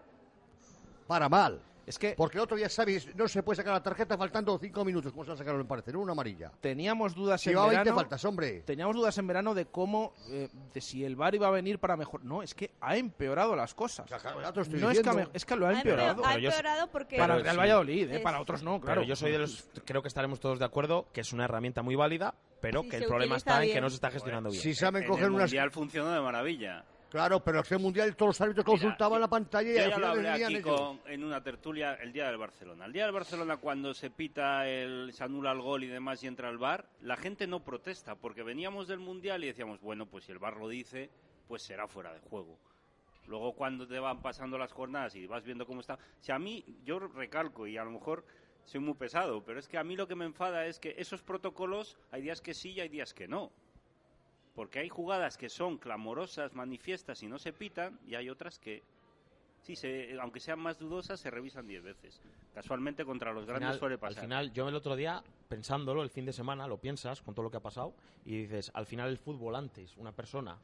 [1.06, 1.60] Para mal.
[1.88, 3.14] Es que Porque el otro día, ¿sabes?
[3.16, 5.10] No se puede sacar la tarjeta faltando cinco minutos.
[5.12, 5.90] ¿Cómo se la sacaron, me parece?
[5.92, 6.52] No, una amarilla.
[6.60, 7.96] teníamos dudas en Llevaba 20 verano.
[8.00, 8.60] faltas, hombre.
[8.62, 11.96] Teníamos dudas en verano de cómo, eh, de si el VAR iba a venir para
[11.96, 12.24] mejor.
[12.24, 14.06] No, es que ha empeorado las cosas.
[14.06, 16.24] Claro, No es que, me- es que lo ha Ha empeorado.
[16.26, 17.16] ha empeorado porque...
[17.16, 17.58] Para el Real.
[17.58, 19.00] Valladolid, eh, Es- para otros no, claro.
[19.00, 19.68] Pero yo soy de los.
[19.84, 22.96] Creo que estaremos todos de acuerdo que es una herramienta muy válida, pero Si que
[22.98, 24.62] el problema está en que no se está gestionando bien.
[24.62, 25.44] Si saben en coger el unas...
[25.50, 26.84] mundial funcionó de maravilla.
[27.10, 29.90] Claro, pero el mundial todos los árbitros Mira, consultaban yo- la pantalla y Yo al
[29.90, 30.76] ya lo hablé aquí ellos.
[30.78, 32.84] con- en una tertulia el día del Barcelona.
[32.84, 36.26] El día del Barcelona, cuando se pita, el, se anula el gol y demás y
[36.26, 40.24] entra el bar, la gente no protesta porque veníamos del mundial y decíamos, bueno, pues
[40.24, 41.08] si el bar lo dice,
[41.46, 42.58] pues será fuera de juego.
[43.26, 45.98] Luego, cuando te van pasando las jornadas y vas viendo cómo está.
[46.20, 48.24] Si a mí, yo recalco y a lo mejor
[48.64, 51.22] soy muy pesado, pero es que a mí lo que me enfada es que esos
[51.22, 53.50] protocolos hay días que sí y hay días que no.
[54.58, 58.82] Porque hay jugadas que son clamorosas, manifiestas y no se pitan, y hay otras que,
[59.62, 62.20] sí, se, aunque sean más dudosas, se revisan diez veces.
[62.52, 64.24] Casualmente contra los Al grandes final, suele al pasar.
[64.24, 67.52] final, yo el otro día, pensándolo, el fin de semana, lo piensas con todo lo
[67.52, 67.94] que ha pasado
[68.24, 70.58] y dices, al final el fútbol antes, una persona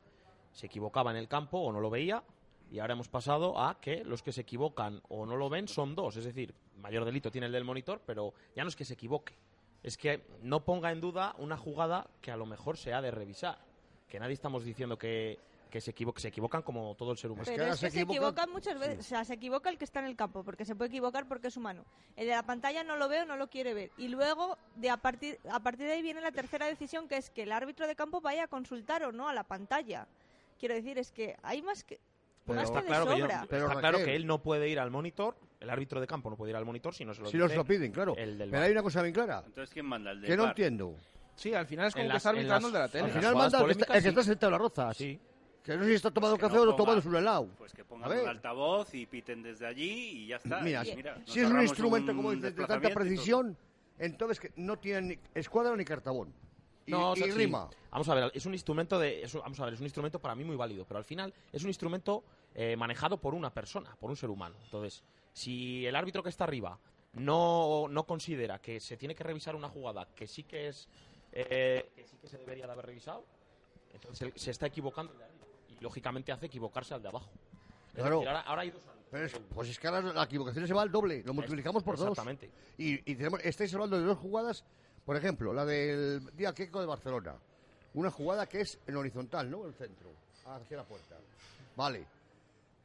[0.51, 2.25] se equivocaba en el campo o no lo veía
[2.73, 5.95] y ahora hemos pasado a que los que se equivocan o no lo ven son
[5.95, 6.17] dos.
[6.17, 9.37] Es decir, mayor delito tiene el del monitor, pero ya no es que se equivoque.
[9.85, 13.13] Es que no ponga en duda una jugada que a lo mejor se ha de
[13.13, 13.73] revisar.
[14.09, 15.39] Que nadie estamos diciendo que,
[15.71, 17.51] que se, equivo- se equivocan como todo el ser humano.
[17.51, 18.99] es que se se equivocan- equivocan muchas veces.
[19.01, 21.49] O sea, se equivoca el que está en el campo, porque se puede equivocar porque
[21.49, 21.85] es humano.
[22.17, 23.91] El de la pantalla no lo ve o no lo quiere ver.
[23.99, 27.31] Y luego, de a, partir, a partir de ahí viene la tercera decisión, que es
[27.31, 30.07] que el árbitro de campo vaya a consultar o no a la pantalla.
[30.61, 31.99] Quiero decir, es que hay más que...
[32.47, 33.47] Pero más está que de claro, que, yo- sobra.
[33.49, 36.37] Pero, está claro que él no puede ir al monitor, el árbitro de campo no
[36.37, 38.15] puede ir al monitor si no se lo Si dice nos lo piden, claro.
[38.19, 40.11] el del Pero hay una cosa bien clara, Entonces, ¿quién manda?
[40.13, 40.95] El del que no entiendo.
[41.37, 43.05] Sí, al final es como En que las- está arbitrando el de la tele.
[43.05, 44.09] Al final manda el que está, polémicas, el que sí.
[44.09, 44.97] está sentado en las rozas.
[44.97, 45.21] Sí.
[45.63, 47.49] Que no sé si está tomando Que café no o ponga- tomando su helado.
[47.59, 49.91] Pues que pongan un altavoz y piten desde allí
[50.25, 50.61] y ya está.
[50.61, 53.05] Mira, Y mira, si es un instrumento, un como dices, de tanta desplazamiento y todo.
[53.43, 53.57] precisión,
[53.99, 56.33] entonces que no tienen ni escuadra ni cartabón.
[56.87, 57.39] Y, No, o sea, y sí.
[57.39, 57.71] rima.
[57.91, 60.19] Vamos a ver, es un instrumento de, es un- vamos a ver, es un instrumento
[60.19, 62.23] para mí muy válido, pero al final es un instrumento
[62.55, 64.55] eh, manejado por una persona, por un ser humano.
[64.65, 66.79] Entonces, si el árbitro que está arriba
[67.15, 70.89] no, no considera que se tiene que revisar una jugada que sí que es
[71.35, 73.25] eh, que sí que se debería de haber revisado,
[73.93, 75.13] entonces se está equivocando.
[75.13, 75.41] el de arriba.
[75.81, 77.29] lógicamente hace equivocarse al de abajo.
[77.89, 78.17] Es Claro.
[78.17, 78.83] decir, ahora, ahora hay dos.
[79.11, 81.97] Pero es- pues es que ahora la equivocación se va al doble, lo multiplicamos por
[81.97, 82.09] dos.
[82.09, 82.51] Exactamente.
[82.79, 84.65] Y, y tenemos, estáis hablando de dos jugadas,
[85.05, 87.35] por ejemplo, la del día Queco de Barcelona.
[87.95, 89.67] Una jugada que es en horizontal, ¿no?
[89.67, 90.11] El centro,
[90.47, 91.17] hacia la puerta.
[91.77, 92.05] Vale.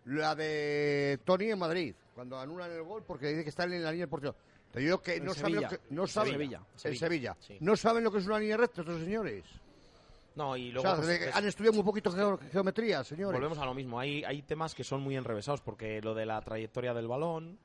[0.06, 3.92] La de Tony en Madrid, cuando anulan el gol porque dice que está en la
[3.92, 4.36] línea del portero.
[4.72, 6.58] Te digo que En no saben, lo que, no En saben Sevilla.
[6.58, 7.38] en Sevilla, Sevilla.
[7.40, 7.58] sí.
[7.60, 9.44] No saben lo que es una línea recta estos señores.
[10.36, 13.34] No, y O luego sea, pues, es- han estudiado muy poquito geo- geometría, señores.
[13.40, 14.00] volvemos a lo mismo.
[14.00, 17.58] Hay, hay temas que son muy enrevesados porque lo de la trayectoria del balón,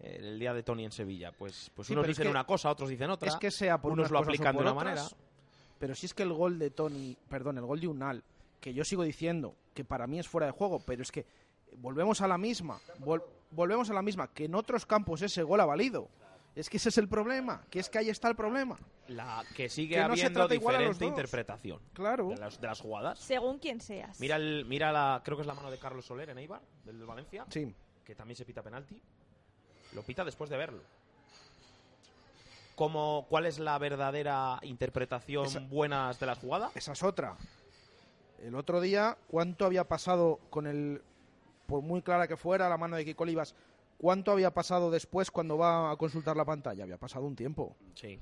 [0.00, 2.44] eh, el día de Tony en Sevilla, pues, pues Sí, unos es dicen que- una
[2.44, 3.28] cosa, otros dicen otra.
[3.28, 5.08] Es que sea por unos lo aplican de una otras, manera.
[5.78, 8.22] Pero si es que el gol de Tony, perdón, el gol de Unal,
[8.60, 11.26] que yo sigo diciendo que para mí es fuera de juego, pero es que
[11.78, 15.60] volvemos a la misma, vol- volvemos a la misma, que en otros campos ese gol
[15.60, 16.08] ha valido.
[16.56, 18.78] Es que ese es el problema, que es que ahí está el problema.
[19.08, 22.30] La que sigue Que no se habiendo los diferente interpretación Claro.
[22.30, 23.18] de las, de las jugadas.
[23.18, 24.18] Según quien seas.
[24.18, 27.04] Mira, el, mira la, creo que es la mano de Carlos Soler en Eibar, del
[27.04, 27.72] Valencia, Sí.
[28.04, 29.00] que también se pita penalti.
[29.94, 30.80] Lo pita después de verlo.
[32.74, 36.72] ¿Cómo, ¿Cuál es la verdadera interpretación Esa- buena de las jugadas?
[36.76, 37.36] Esa es otra.
[38.42, 41.02] El otro día, ¿cuánto había pasado con el.
[41.66, 43.54] Por muy clara que fuera la mano de Kiko Olivas,
[43.98, 46.84] ¿cuánto había pasado después cuando va a consultar la pantalla?
[46.84, 47.76] Había pasado un tiempo.
[47.94, 48.18] Sí.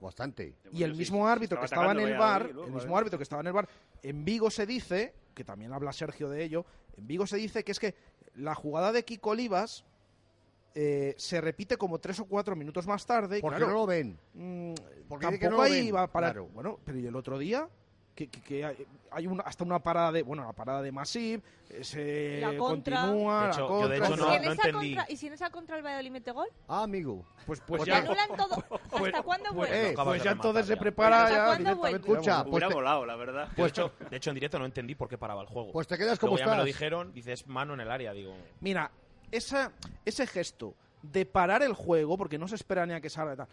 [0.00, 0.54] Bastante.
[0.72, 3.46] Y el mismo árbitro que estaba en el bar, el mismo árbitro que estaba en
[3.46, 3.68] el bar,
[4.02, 7.72] en Vigo se dice, que también habla Sergio de ello, en Vigo se dice que
[7.72, 7.94] es que
[8.34, 9.84] la jugada de Kiko Olivas
[10.74, 13.40] eh, se repite como tres o cuatro minutos más tarde.
[13.40, 14.18] Porque claro, no lo ven.
[14.34, 14.74] mm,
[15.08, 16.32] Porque que tampoco no lo ahí ven, va a parar.
[16.32, 16.48] claro.
[16.48, 17.68] Bueno, pero ¿y el otro día?
[18.14, 21.42] Que, que- que hay, hay una, hasta una parada de, bueno, la parada de Masip,
[21.70, 23.00] eh, se La contra.
[23.00, 24.94] continúa, De la hecho, yo de contra, hecho ¿Y, no- si en no esa entendí.
[24.94, 26.48] contra, ¿Y si en esa contra el Valladolid mete gol?
[26.68, 27.24] Ah, amigo.
[27.46, 28.54] pues, pues ¿Te ya, anulan todo?
[28.92, 29.90] ¿Hasta cuándo pues, vuelve?
[29.90, 31.98] eh, pues ya entonces se prepara ¿Hasta ya cuándo directamente.
[32.06, 32.20] vuelve?
[32.20, 33.48] Escucha, pues te- volado, la verdad.
[33.48, 35.72] de, hecho, de hecho, en directo no entendí por qué paraba el juego.
[35.72, 38.34] Pues te quedas como Luego ya me lo dijeron, dices mano en el área, digo.
[38.60, 38.90] Mira,
[39.30, 39.72] esa,
[40.04, 43.36] ese gesto de parar el juego, porque no se espera ni a que salga y
[43.38, 43.48] tal,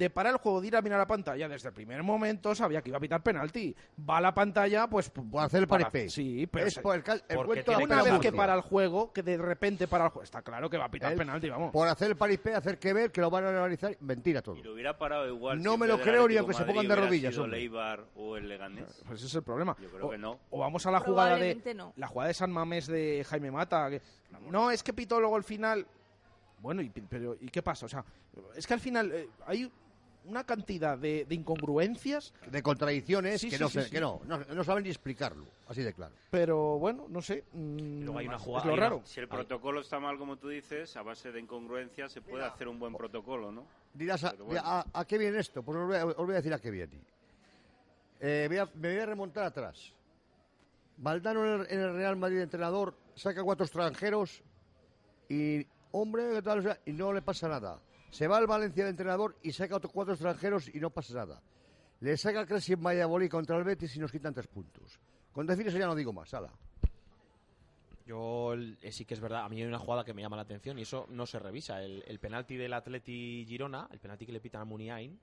[0.00, 2.80] de parar el juego, de ir a mirar la pantalla, desde el primer momento sabía
[2.80, 3.76] que iba a pitar penalti.
[4.08, 5.10] Va a la pantalla, pues...
[5.10, 6.08] Por hacer el para- paripé.
[6.08, 9.22] Sí, pero es por el, cal- el cuento una vez que para el juego, que
[9.22, 11.70] de repente para el juego, está claro que va a pitar penalti, vamos.
[11.70, 13.94] Por hacer el paripé, hacer que ver, que lo van a analizar.
[14.00, 14.56] Mentira todo.
[14.56, 15.62] Y lo hubiera parado igual.
[15.62, 17.58] No me lo creo ni aunque se pongan de rodillas, sido hombre.
[17.58, 19.02] el Eibar o el Leganés.
[19.06, 19.76] Pues ese es el problema.
[19.78, 20.38] Yo creo o, que no.
[20.48, 21.92] o vamos a la jugada de no.
[21.96, 23.90] la jugada de San Mamés de Jaime Mata.
[23.90, 24.00] que-
[24.50, 25.86] no, es que pitó luego al final.
[26.60, 27.86] Bueno, y, pero ¿y qué pasa?
[27.86, 28.04] O sea,
[28.54, 29.70] es que al final eh, hay
[30.24, 33.90] una cantidad de, de incongruencias, De contradicciones Sí, que, sí, no, sí, se- sí.
[33.90, 35.44] que no, no, no saben ni explicarlo.
[35.68, 36.12] Así de claro.
[36.30, 37.44] pero bueno, no sé.
[37.52, 39.02] mm, Luego hay una es jugada- lo hay una- raro.
[39.04, 42.68] Si el protocolo está mal, como tú dices, a base de incongruencias se puede hacer
[42.68, 43.64] un buen protocolo, ¿no?
[43.94, 44.60] Dirás, ¿a, bueno.
[44.64, 45.62] a- a qué viene esto?
[45.62, 47.00] Pues os voy a, os voy a decir a qué viene.
[48.20, 49.92] Eh, voy a- me voy a remontar atrás.
[50.98, 54.42] Valdano en el, en el Real Madrid, entrenador, saca cuatro extranjeros
[55.28, 56.58] y, hombre, ¿qué tal?
[56.58, 57.78] O sea, y no le pasa nada.
[58.10, 61.40] Se va al Valencia de entrenador y saca otros cuatro extranjeros y no pasa nada.
[62.00, 64.98] Le saca Cresci en Valladolid contra el Betis y nos quitan tres puntos.
[65.32, 66.50] Con decir ya no digo más, ala.
[68.06, 70.36] Yo el- eh, sí que es verdad, a mí hay una jugada que me llama
[70.36, 71.82] la atención y eso no se revisa.
[71.82, 75.18] El, el penalti del Atleti Girona, el penalti que le pitan a Muniain,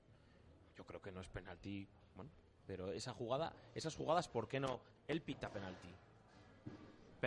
[0.77, 2.31] yo creo que no es penalti, bueno,
[2.65, 4.79] pero esa jugada, esas jugadas, ¿por qué no?
[5.07, 5.89] Él pita penalti.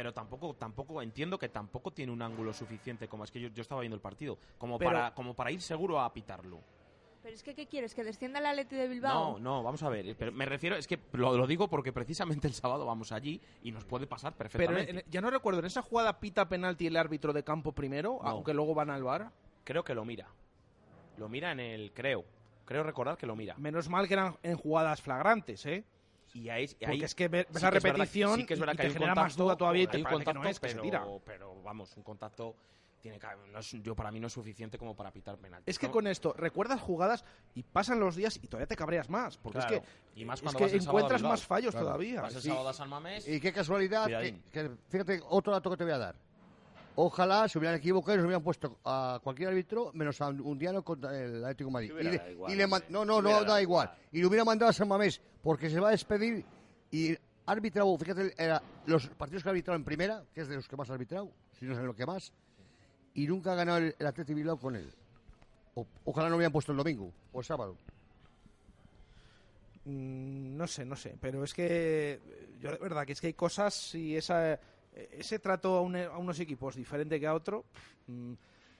[0.01, 3.61] Pero tampoco, tampoco, entiendo que tampoco tiene un ángulo suficiente, como es que yo, yo
[3.61, 6.59] estaba viendo el partido, como, Pero- para, como para ir seguro a pitarlo.
[7.23, 7.95] Pero es que, ¿qué quieres?
[7.95, 9.33] ¿Que descienda el Atleti de Bilbao?
[9.33, 10.09] No, no, vamos a ver.
[10.09, 13.43] eh, Pero me refiero, es que lo, lo digo porque precisamente el sábado vamos allí
[13.63, 14.91] y nos puede pasar Pero perfectamente.
[14.91, 18.21] en- ya no recuerdo, ¿en esa jugada pita penalti el árbitro de campo primero?
[18.23, 18.27] No.
[18.31, 19.31] Aunque luego van al bar.
[19.65, 20.29] Creo que lo mira.
[21.19, 21.93] Lo mira en el.
[21.93, 22.25] Creo.
[22.65, 23.55] Creo recordar que lo mira.
[23.59, 25.85] Menos mal que eran en jugadas flagrantes, ¿eh?
[26.33, 28.55] Y ahí, Porque ahí- es que ves sí la que es verdad- repetición sí que
[28.55, 30.03] es y- verdad y que te hay genera más contacto, duda todavía y te hay
[30.03, 31.05] un parece que no contacto, es, que se pero, tira.
[31.25, 32.57] pero vamos, un contacto
[33.01, 35.71] tiene que no es- yo para mí no es suficiente como para pitar penalti.
[35.71, 35.93] Es que ¿no?
[35.93, 39.39] con esto recuerdas jugadas y pasan los días y todavía te cabreas más.
[39.39, 39.77] Porque Claro.
[39.77, 41.87] es que, Y más es que vas encuentras más fallos Claro.
[41.87, 42.21] todavía.
[42.21, 42.49] Vas el Sí.
[42.49, 43.27] sábado a San Mamés.
[43.27, 44.07] Y qué casualidad,
[44.53, 46.17] que- fíjate, otro dato que te voy a dar.
[47.03, 50.83] Ojalá se hubieran equivocado y nos hubieran puesto a cualquier árbitro menos a un diano
[50.85, 51.89] contra el Atlético de Madrid.
[51.89, 52.93] Si hubiera Y le- dado igual, y le man- hombre.
[52.93, 53.63] no, no, no, da igual.
[53.63, 53.91] igual.
[54.13, 56.45] Y le hubiera mandado a San Mamés porque se va a despedir
[56.91, 60.69] y arbitrado, fíjate, era los partidos que ha arbitrado en primera, que es de los
[60.69, 62.33] que más ha arbitrado, si no es en lo que más,
[63.15, 64.93] y nunca ha ganado el, el Atlético Bilbao con él.
[65.77, 67.77] O- ojalá no lo hubieran puesto el domingo o el sábado.
[69.85, 71.17] Mm, no sé, no sé.
[71.21, 72.21] Pero es que
[72.61, 74.59] yo de verdad que es que hay cosas y esa, eh,
[74.93, 77.65] ese trato a, un- a unos equipos diferente que a otro.
[78.07, 78.33] mm,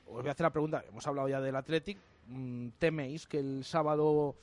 [0.07, 0.85] os voy a hacer la pregunta.
[0.89, 1.99] Hemos hablado ya del Athletic.
[2.29, 4.35] mm, ¿Teméis que el sábado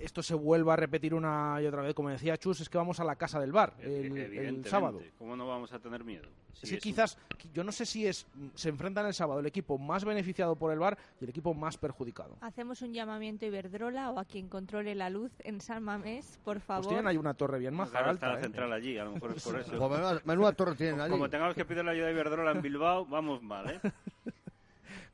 [0.00, 1.94] esto se vuelva a repetir una y otra vez.
[1.94, 5.00] Como decía Chus, es que vamos a la casa del bar el, sábado.
[5.18, 6.28] ¿Cómo no vamos a tener miedo?
[6.52, 7.18] Es Sí, que es un- quizás,
[7.54, 10.78] yo no sé si es se enfrentan el sábado el equipo más beneficiado por el
[10.80, 12.36] bar y el equipo más perjudicado.
[12.40, 16.56] Hacemos un llamamiento a Iberdrola o a quien controle la luz en San Mamés, por
[16.56, 16.88] Pues favor.
[16.88, 18.42] tienen ahí una torre bien Claro, está alta, la ¿eh?
[18.42, 19.70] central allí, a lo mejor es por eso.
[19.78, 21.10] Pues menuda, menuda torre tienen allí.
[21.12, 23.80] Como tengamos que pedir la ayuda de Iberdrola en Bilbao, vamos mal, ¿eh?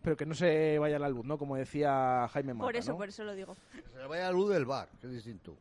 [0.03, 1.39] Pero que no se vaya la luz, ¿no?
[1.39, 2.99] Como decía Jaime Mata, por eso, ¿no?
[2.99, 3.55] por eso lo digo.
[3.93, 5.57] Se vaya la luz del bar, que es distinto.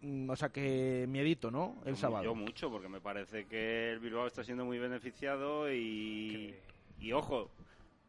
[0.00, 1.76] Mm, O sea que miedito, ¿no?
[1.84, 2.24] El Yo- sábado.
[2.24, 6.54] Yo mucho, porque me parece que el Bilbao está siendo muy beneficiado y,
[6.98, 7.50] y ojo,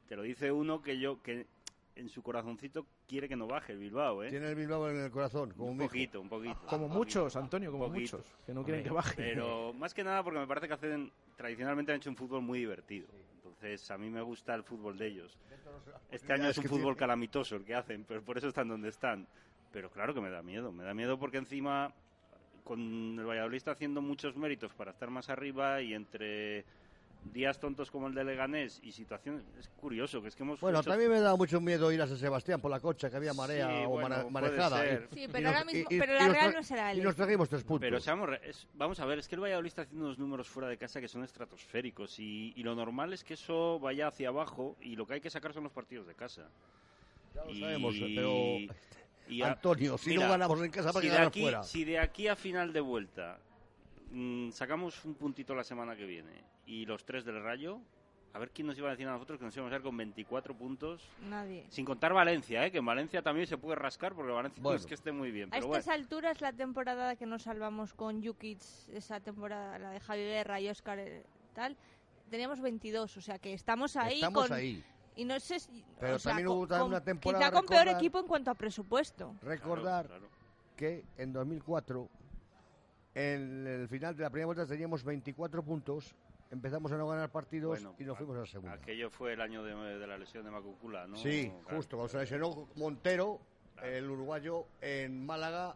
[0.07, 1.45] te lo dice uno que yo que
[1.95, 4.29] en su corazoncito quiere que no baje el Bilbao, ¿eh?
[4.29, 5.85] Tiene el Bilbao en el corazón, como un hijo.
[5.87, 6.59] poquito, un poquito.
[6.67, 8.17] Como un muchos, Antonio, como poquito.
[8.17, 9.15] muchos, que no quieren Hombre, que baje.
[9.15, 12.59] Pero más que nada porque me parece que hacen, tradicionalmente han hecho un fútbol muy
[12.59, 13.07] divertido.
[13.55, 15.37] Entonces, a mí me gusta el fútbol de ellos.
[16.11, 19.27] Este año es un fútbol calamitoso el que hacen, pero por eso están donde están.
[19.71, 21.93] Pero claro que me da miedo, me da miedo porque encima
[22.63, 26.65] con el Valladolid está haciendo muchos méritos para estar más arriba y entre
[27.33, 30.79] días tontos como el de Leganés y situaciones es curioso que es que hemos Bueno,
[30.79, 33.33] hecho- también me da mucho miedo ir a San Sebastián por la cocha, que había
[33.33, 34.15] marea Sí, o bueno,
[34.69, 35.09] ser.
[35.13, 36.99] Sí, Y- pero y ahora nos- mismo- y- pero y la Real no será el
[36.99, 37.81] Y nos trajimos tres puntos.
[37.81, 40.47] Pero seamos, re- es- vamos a ver, es que el Valladolid está haciendo unos números
[40.47, 44.29] fuera de casa que son estratosféricos y, y lo normal es que eso vaya hacia
[44.29, 46.49] abajo y lo que hay que sacar son los partidos de casa.
[47.33, 48.73] Ya lo Y- sabemos, pero...
[49.27, 51.63] y a- Antonio, si mira, no ganamos en casa, ¿para si ganar aquí, fuera?
[51.63, 53.39] Si de aquí a final de vuelta
[54.11, 57.79] mm, sacamos un puntito la semana que viene y los tres del Rayo,
[58.33, 59.95] a ver quién nos iba a decir a nosotros que nos íbamos a quedar con
[59.95, 61.07] 24 puntos.
[61.29, 61.65] Nadie.
[61.69, 62.71] Sin contar Valencia, ¿eh?
[62.71, 64.77] que en Valencia también se puede rascar porque Valencia no Bueno.
[64.79, 65.47] es que esté muy bien.
[65.49, 66.01] A Pero estas bueno.
[66.03, 68.59] alturas, la temporada que nos salvamos con Jukic,
[68.93, 70.99] esa temporada, la de Javi Guerra y Oscar
[71.53, 71.77] tal,
[72.29, 74.53] teníamos 22, o sea que estamos ahí Estamos con...
[74.57, 74.83] ahí.
[75.17, 75.81] Y no sé si...
[75.97, 78.55] Pero o también con- hubo con- una temporada, Quizá con peor equipo en cuanto a
[78.55, 79.33] presupuesto.
[79.43, 80.35] Recordar Claro, claro.
[80.75, 82.09] que en 2004,
[83.13, 86.13] en el final de la primera vuelta, teníamos 24 puntos,
[86.51, 88.73] empezamos a no ganar partidos Bueno, y nos fuimos a la segunda.
[88.73, 91.15] Aquello fue el año de, de la lesión de Macucula, ¿no?
[91.17, 91.77] Sí, Claro.
[91.77, 93.39] justo, cuando se lesionó Montero,
[93.83, 95.75] el uruguayo, en Málaga,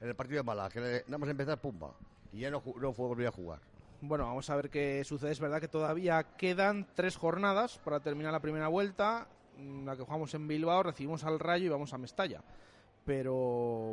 [0.00, 1.94] en el partido de Málaga, que le- nada más empezar, pumba.
[2.32, 3.60] Y ya no, no fue volver a jugar.
[4.00, 5.30] Bueno, vamos a ver qué sucede.
[5.30, 9.26] Es verdad que todavía quedan tres jornadas para terminar la primera vuelta.
[9.56, 12.42] mm, La que jugamos en Bilbao, recibimos al Rayo y vamos a Mestalla.
[13.04, 13.32] Pero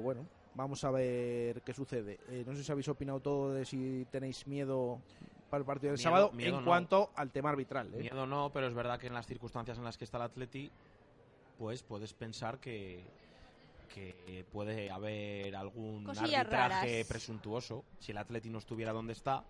[0.01, 2.19] bueno, vamos a ver qué sucede.
[2.29, 4.99] Eh, no sé si habéis opinado todo de si tenéis miedo
[5.51, 6.65] para el partido del Miedo- sábado miedo en no.
[6.65, 7.93] cuanto al tema arbitral.
[7.93, 7.97] ¿eh?
[7.99, 10.71] Miedo no, pero es verdad que en las circunstancias en las que está el Atleti,
[11.59, 13.03] pues puedes pensar que,
[13.93, 17.07] que puede haber algún Cosillas arbitraje raras.
[17.07, 17.83] presuntuoso.
[17.99, 19.43] Si el Atleti no estuviera donde está,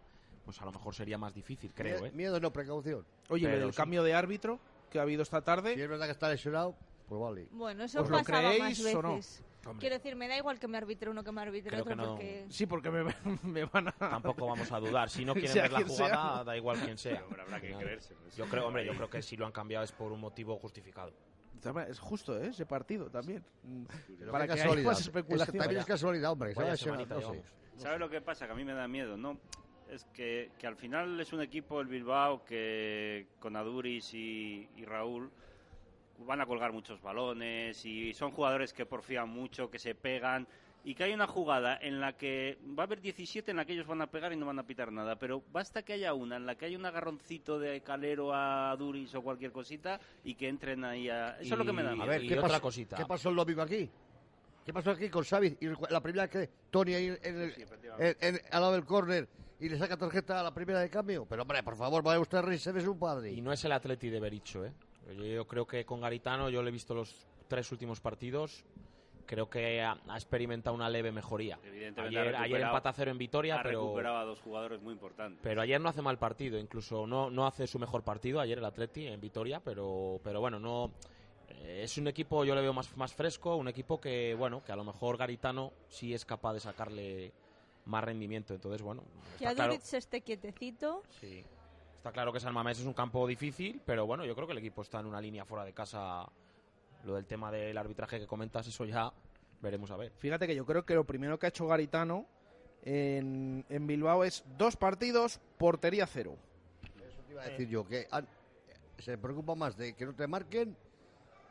[0.43, 2.11] pues a lo mejor sería más difícil, creo, ¿eh?
[2.13, 3.05] Miedo no, precaución.
[3.29, 3.77] Oye, Pero el sí.
[3.77, 4.59] cambio de árbitro
[4.89, 5.75] que ha habido esta tarde.
[5.75, 6.75] Si es verdad que está lesionado,
[7.11, 7.47] pues vale.
[7.51, 9.19] Bueno, eso ¿Os lo pasaba más creéis o no?
[9.79, 12.01] Quiero decir, me da igual que me arbitre uno que me arbitre Creo otro que
[12.01, 12.07] no.
[12.11, 12.45] porque...
[12.49, 13.03] Sí, porque me,
[13.43, 13.91] me van a.
[13.91, 15.09] Tampoco vamos a dudar.
[15.09, 15.87] Si no quieren Sea ver la sea.
[16.07, 17.21] jugada, da igual quién sea.
[17.29, 19.91] Pero habrá que creérselo, Yo creo, hombre, yo creo que si lo han cambiado es
[19.91, 21.11] por un motivo justificado.
[21.89, 22.47] Es justo, ¿eh?
[22.47, 23.43] Ese partido también.
[24.17, 24.93] Pero Para que haya casualidad.
[24.93, 25.57] Es- especulación.
[25.57, 26.53] también es casualidad, hombre.
[26.57, 27.43] haya sé.
[27.75, 28.45] ¿Sabes lo que pasa?
[28.45, 29.37] Que a mí me da miedo, ¿no?
[29.89, 34.85] Es que, que al final es un equipo, el Bilbao, que con Aduris y, y
[34.85, 35.29] Raúl
[36.25, 40.47] van a colgar muchos balones y son jugadores que porfían mucho, que se pegan
[40.83, 43.73] y que hay una jugada en la que va a haber 17 en la que
[43.73, 46.37] ellos van a pegar y no van a pitar nada, pero basta que haya una
[46.37, 50.47] en la que hay un agarroncito de calero a Aduris o cualquier cosita y que
[50.47, 51.37] entren ahí a...
[51.39, 52.03] Eso es lo que me da miedo.
[52.03, 52.97] A ver, ¿qué otra pasó, cosita.
[52.97, 53.87] ¿qué pasó el domingo aquí?
[54.65, 55.57] ¿Qué pasó aquí con Xavi?
[55.61, 58.17] Y la primera que Tony ahí en el- Sí, efectivamente.
[58.27, 59.27] en- en- al lado del córner
[59.59, 61.25] y le saca tarjeta a la primera de cambio.
[61.29, 63.31] Pero hombre, por favor, vaya usted a reírse de su padre.
[63.31, 64.71] Y no es el Atleti de Bericho, ¿eh?
[65.11, 68.63] Yo, yo creo que con Garitano, yo le he visto los tres últimos partidos,
[69.25, 71.59] creo que ha, ha experimentado una leve mejoría.
[71.63, 74.93] Evidentemente Ayer, ayer empata a cero en Vitoria, ha pero, recuperado a dos jugadores muy
[74.93, 75.39] importantes.
[75.41, 78.65] pero ayer no hace mal partido, incluso no, no hace su mejor partido ayer el
[78.65, 80.91] Atleti en Vitoria, pero, pero bueno, no
[81.49, 84.71] eh, es un equipo, yo le veo más, más fresco, un equipo que, bueno, que
[84.71, 87.31] a lo mejor Garitano sí es capaz de sacarle
[87.85, 88.53] más rendimiento.
[88.53, 89.03] Entonces, bueno,
[89.37, 91.03] Que está claro, Aduriz esté quietecito.
[91.19, 91.43] Sí.
[92.01, 94.57] Está claro que San Mamés es un campo difícil, pero bueno, yo creo que el
[94.57, 96.25] equipo está en una línea fuera de casa.
[97.03, 99.13] Lo del tema del arbitraje que comentas, eso ya
[99.61, 100.11] veremos a ver.
[100.17, 102.25] Fíjate que yo creo que lo primero que ha hecho Garitano
[102.83, 106.35] en, en Bilbao es dos partidos, portería cero.
[107.07, 108.27] Eso te iba a decir yo, que han-
[108.97, 110.75] se preocupa más de que no te marquen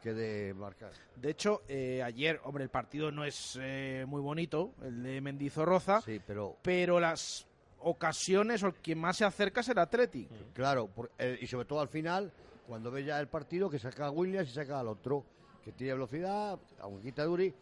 [0.03, 0.91] que de marcar.
[1.15, 6.01] De hecho, eh, ayer, hombre, el partido no es eh, muy bonito, el de Mendizorroza,
[6.01, 7.47] Sí, pero pero las
[7.81, 10.29] ocasiones o el quien más se acerca es el Athletic.
[10.53, 12.33] claro, por- eh, y sobre todo al final,
[12.67, 15.25] cuando ve ya el partido, que saca a Williams y saca al otro,
[15.65, 17.55] que tiene velocidad, aunque quita Duri,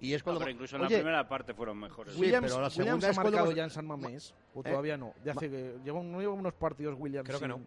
[0.00, 0.38] Y es No, cuando...
[0.40, 2.14] pero incluso en Oye, la primera parte fueron mejores.
[2.14, 4.60] Sí, Williams, pero la Williams segunda ha es cuando marcado ya en San Mamés, o
[4.60, 4.62] ¿Eh?
[4.70, 5.12] todavía no.
[5.24, 7.26] Ya hace que lleva, no lleva unos partidos Williams.
[7.26, 7.60] Creo que no.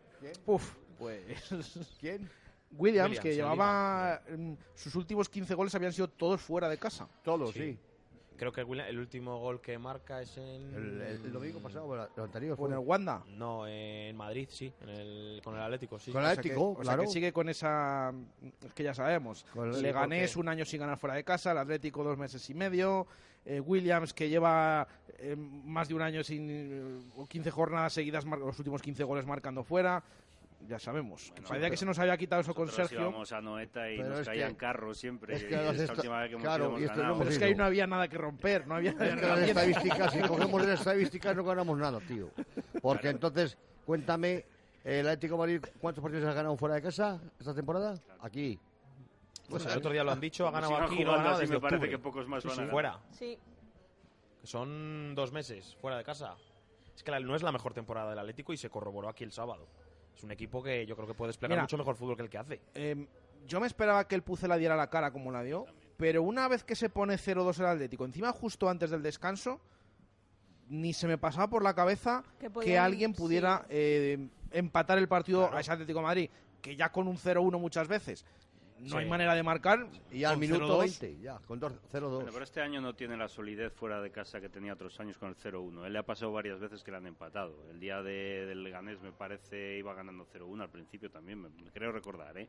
[0.46, 1.22] Uf, pues
[2.00, 2.30] ¿Quién?
[2.72, 7.06] Williams, Williams, que llevaba mm, sus últimos 15 goles habían sido todos fuera de casa.
[7.22, 7.60] Todos, Sí.
[7.74, 7.80] sí.
[8.42, 10.74] Creo que William- el último gol que marca es en.
[10.74, 12.58] El, el- el domingo pasado, o el anterior.
[12.58, 12.74] Con fue.
[12.80, 13.24] el Wanda.
[13.28, 14.74] No, en Madrid, sí.
[14.82, 16.12] En el, con el Atlético, sí.
[16.12, 17.02] Con el O sea que- Atlético, o sea claro.
[17.04, 18.12] que sigue con esa
[18.66, 19.46] es que ya sabemos.
[19.54, 22.50] Con el- Leganés porque- un año sin ganar fuera de casa, el Atlético dos meses
[22.50, 23.06] y medio,
[23.46, 24.88] eh, Williams que lleva
[25.20, 29.24] eh, más de un año sin eh, o 15 jornadas seguidas, los últimos 15 goles
[29.28, 30.04] marcando fuera.
[30.68, 31.30] Ya sabemos.
[31.32, 33.02] Bueno, Parecía que se nos había quitado eso con Sergio.
[33.02, 35.36] íbamos a Noeta y Pero nos caían que- carros siempre.
[35.36, 37.02] es que y esta esta- última vez que hemos claro, ido hemos y esto no
[37.02, 37.16] ganado.
[37.16, 39.40] hemos Pero es que ahí no había nada que romper, no había Es que las
[39.40, 42.30] estadísticas, si cogemos las estadísticas no ganamos nada, tío.
[42.82, 44.46] Porque entonces, cuéntame,
[44.84, 47.96] el Atlético de Madrid, ¿cuántos partidos has ganado fuera de casa esta temporada?
[48.22, 48.58] Aquí.
[49.50, 51.40] Pues el otro día lo han dicho, ha ganado sigan aquí y no ha ganado
[51.40, 51.90] desde me parece octubre.
[51.92, 52.72] que pocos más Sí, van a ganar.
[52.72, 53.00] fuera.
[53.12, 53.38] Sí.
[54.40, 56.36] Que son dos meses fuera de casa.
[56.96, 59.32] Es que la- no es la mejor temporada del Atlético y se corroboró aquí el
[59.34, 59.68] sábado.
[60.16, 61.64] Es un equipo que yo creo que puede desplegar Mira.
[61.64, 62.62] mucho mejor fútbol que el que hace.
[62.76, 63.08] Eh,
[63.48, 65.66] yo me esperaba que el Pucela diera la cara como la dio,
[65.98, 69.60] pero una vez que se pone 0-2 el Atlético, encima justo antes del descanso,
[70.70, 72.24] ni se me pasaba por la cabeza
[72.64, 76.30] Que alguien pudiera eh, empatar el partido a ese Atlético de Madrid,
[76.62, 78.26] que ya con un 0-1 muchas veces
[78.82, 78.98] no Sí.
[78.98, 79.88] hay manera de marcar.
[80.12, 82.16] Y al minuto 0-2, 20, ya, con dos- 0-2.
[82.24, 85.18] Bueno, pero este año no tiene la solidez fuera de casa que tenía otros años
[85.18, 85.86] con el 0-1.
[85.86, 87.56] Él le ha pasado varias veces que le han empatado.
[87.70, 91.72] El día de, del Leganés me parece iba ganando 0-1 al principio también, me, me
[91.72, 92.48] creo recordar, ¿eh?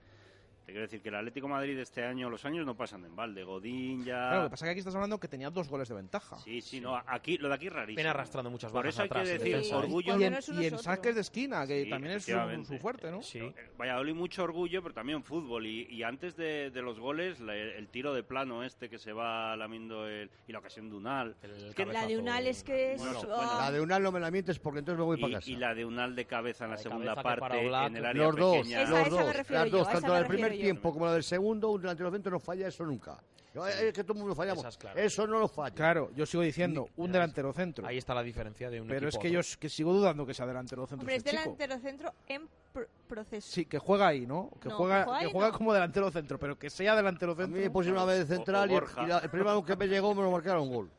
[0.65, 3.17] Te quiero decir que el Atlético de Madrid este año, los años no pasan en
[3.17, 3.43] balde.
[3.43, 4.15] Godín ya...
[4.15, 6.37] Claro, lo que pasa es que aquí estás hablando que tenía dos goles de ventaja.
[6.39, 7.97] Sí, sí, no, aquí, lo de aquí es rarísimo.
[7.97, 10.19] Viene arrastrando muchas Por bajas eso hay atrás que decir, defensa, orgullo...
[10.21, 13.23] Y en, y en saques de esquina, que Sí, también es su, fuerte, ¿no?
[13.23, 13.39] Sí.
[13.41, 15.67] Eh, Valladolid mucho orgullo, pero también fútbol.
[15.67, 19.13] Y, y antes de, de los goles, la- el tiro de plano este que se
[19.13, 21.35] va lamiendo el, y la ocasión de Unal.
[21.43, 23.01] El que- La de Unal es que es...
[23.01, 23.59] Bueno, ¡oh!
[23.59, 25.51] La de Unal no me la mientes porque entonces me voy para Y, casa.
[25.51, 28.23] y la de Unal de cabeza en la, La de segunda parte, en el área
[28.23, 32.11] Los dos, las dos, tanto la del primer tiempo como la del segundo, un delantero
[32.11, 33.19] centro no falla eso nunca.
[33.55, 34.61] Es que todo el mundo fallamos.
[34.65, 34.99] Esas, claro.
[34.99, 35.75] Eso no lo falla.
[35.75, 37.87] Claro, yo sigo diciendo, un delantero centro.
[37.87, 40.47] Ahí está la diferencia de un Pero es que yo que sigo dudando que sea
[40.47, 41.03] delantero centro.
[41.03, 41.43] Hombre, es este chico.
[41.59, 43.47] delantero centro en pr- proceso.
[43.53, 44.49] Sí, que juega ahí, ¿no?
[44.59, 45.59] Que No, juega, que juega que ahí juega no.
[45.59, 47.61] como delantero centro, pero que sea delantero A mí centro.
[47.61, 49.87] me pusieron una vez de O- central o y, la- el primer balón que me
[49.87, 50.91] llegó me lo marcaron gol.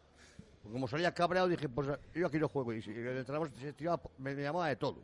[0.62, 2.72] Porque como salía cabreado dije, pues yo aquí no juego.
[2.72, 4.98] Y si se tiraba, me, me llamaba de todo.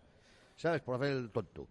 [0.56, 0.82] ¿Sabes?
[0.82, 1.66] Por hacer el tonto.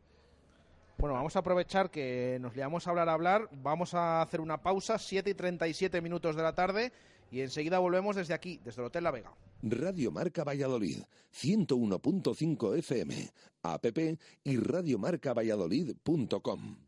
[0.99, 3.49] Bueno, vamos a aprovechar que nos liamos a hablar a hablar.
[3.63, 6.93] Vamos a hacer una pausa, 7 y 37 minutos de la tarde,
[7.31, 9.33] y enseguida volvemos desde aquí, desde el Hotel La Vega.
[9.63, 13.31] Radio Marca Valladolid, 101.5 FM,
[13.63, 13.87] app
[14.43, 16.88] y radiomarcavalladolid.com.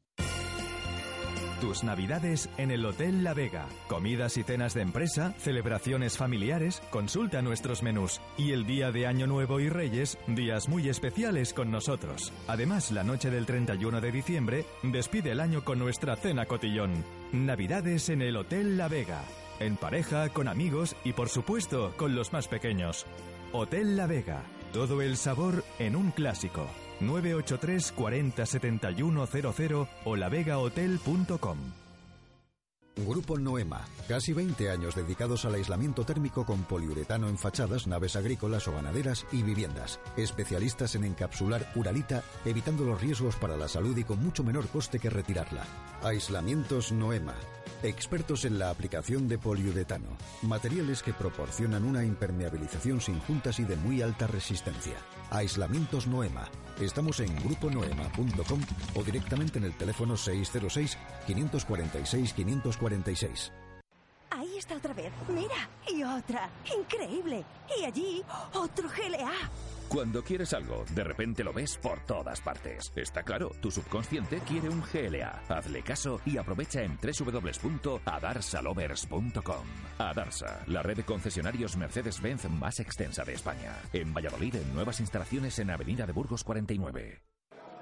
[1.61, 3.67] Tus navidades en el Hotel La Vega.
[3.87, 8.19] Comidas y cenas de empresa, celebraciones familiares, consulta nuestros menús.
[8.39, 12.33] Y el día de Año Nuevo y Reyes, días muy especiales con nosotros.
[12.49, 17.05] Además, la noche del 31 de diciembre, despide el año con nuestra cena cotillón.
[17.33, 19.21] Navidades en el Hotel La Vega.
[19.59, 23.05] En pareja, con amigos y por supuesto con los más pequeños.
[23.53, 24.45] Hotel La Vega.
[24.73, 26.67] Todo el sabor en un clásico.
[27.01, 31.59] 983 40 71 00 o lavegahotel.com.
[33.07, 33.81] Grupo Noema.
[34.09, 39.27] Casi 20 años dedicados al aislamiento térmico con poliuretano en fachadas, naves agrícolas o ganaderas
[39.33, 40.01] y viviendas.
[40.17, 44.99] Especialistas en encapsular uralita, evitando los riesgos para la salud y con mucho menor coste
[44.99, 45.65] que retirarla.
[46.03, 47.35] Aislamientos Noema.
[47.83, 50.09] Expertos en la aplicación de poliuretano.
[50.43, 54.97] Materiales que proporcionan una impermeabilización sin juntas y de muy alta resistencia.
[55.31, 56.47] Aislamientos Noema.
[56.79, 58.61] Estamos en gruponoema.com
[58.95, 63.53] o directamente en el teléfono 606 546 546.
[64.31, 65.13] Ahí está otra vez.
[65.29, 65.69] Mira.
[65.91, 66.51] Y otra.
[66.79, 67.45] Increíble.
[67.81, 68.23] Y allí,
[68.53, 69.33] otro GLA.
[69.91, 72.93] Cuando quieres algo, de repente lo ves por todas partes.
[72.95, 75.43] Está claro, tu subconsciente quiere un GLA.
[75.49, 79.67] Hazle caso y aprovecha en www.adarsalovers.com.
[79.99, 83.75] Adarsa, la red de concesionarios Mercedes-Benz más extensa de España.
[83.93, 87.21] En Valladolid, en nuevas instalaciones en Avenida de Burgos 49.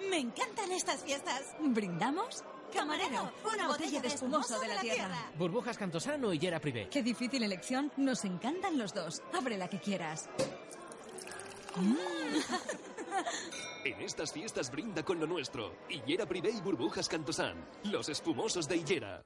[0.09, 1.55] Me encantan estas fiestas.
[1.61, 2.43] ¿Brindamos?
[2.73, 5.31] Camarero, una botella de espumoso de la tierra.
[5.37, 6.89] Burbujas Cantosano y Yera Privé.
[6.91, 7.93] Qué difícil elección.
[7.99, 9.23] Nos encantan los dos.
[9.35, 10.31] Abre la que quieras.
[11.77, 11.97] Mm.
[13.85, 15.73] En estas fiestas brinda con lo nuestro.
[15.89, 17.57] Hillera Privé y Burbujas Cantosán.
[17.85, 19.25] Los espumosos de Hillera.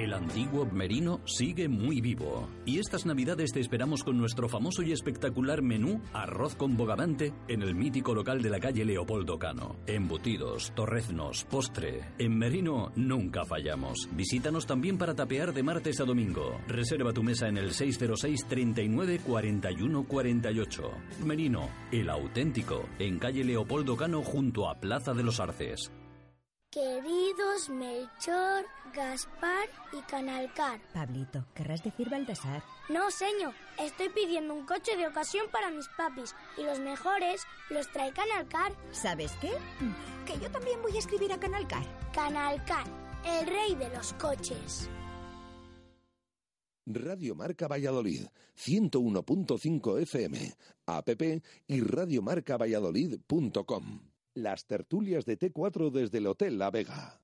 [0.00, 2.48] El antiguo Merino sigue muy vivo.
[2.64, 7.60] Y estas navidades te esperamos con nuestro famoso y espectacular menú arroz con bogavante en
[7.60, 9.76] el mítico local de la calle Leopoldo Cano.
[9.86, 12.00] Embutidos, torreznos, postre.
[12.16, 14.08] En Merino nunca fallamos.
[14.12, 16.58] Visítanos también para tapear de martes a domingo.
[16.66, 20.90] Reserva tu mesa en el 606 39 41 48.
[21.26, 25.92] Merino, el auténtico, en calle Leopoldo Cano junto a Plaza de los Arces.
[26.72, 28.64] Queridos Melchor,
[28.94, 30.80] Gaspar y Canalcar.
[30.92, 32.62] Pablito, querrás decir Baltasar.
[32.88, 33.54] No, señor.
[33.76, 36.32] Estoy pidiendo un coche de ocasión para mis papis.
[36.56, 38.72] Y los mejores los trae Canalcar.
[38.92, 39.50] ¿Sabes qué?
[40.24, 41.82] Que yo también voy a escribir a Canalcar.
[42.12, 42.84] Canalcar,
[43.26, 44.88] el rey de los coches.
[46.86, 50.54] Radio Marca Valladolid, 101.5 FM,
[50.86, 51.08] app
[51.66, 54.09] y radiomarcavalladolid.com.
[54.34, 57.18] Las tertulias de T4 desde el Hotel La Vega.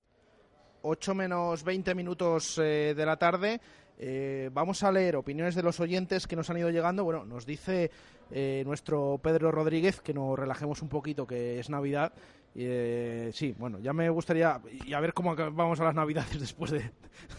[0.83, 3.61] 8 menos 20 minutos eh, de la tarde.
[3.99, 7.05] Eh, vamos a leer opiniones de los oyentes que nos han ido llegando.
[7.05, 7.91] Bueno, nos dice
[8.31, 12.13] eh, nuestro Pedro Rodríguez que nos relajemos un poquito, que es Navidad.
[12.59, 16.71] Eh, sí, bueno, ya me gustaría y a ver cómo vamos a las Navidades después
[16.71, 16.91] de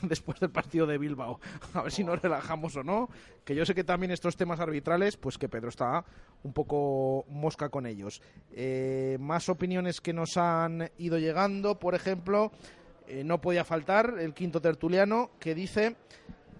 [0.03, 1.39] después del partido de Bilbao.
[1.73, 3.09] A ver si nos relajamos o no.
[3.43, 6.05] Que yo sé que también estos temas arbitrales, pues que Pedro está
[6.43, 8.21] un poco mosca con ellos.
[8.51, 12.51] Eh, más opiniones que nos han ido llegando, por ejemplo,
[13.07, 15.95] eh, no podía faltar el quinto tertuliano que dice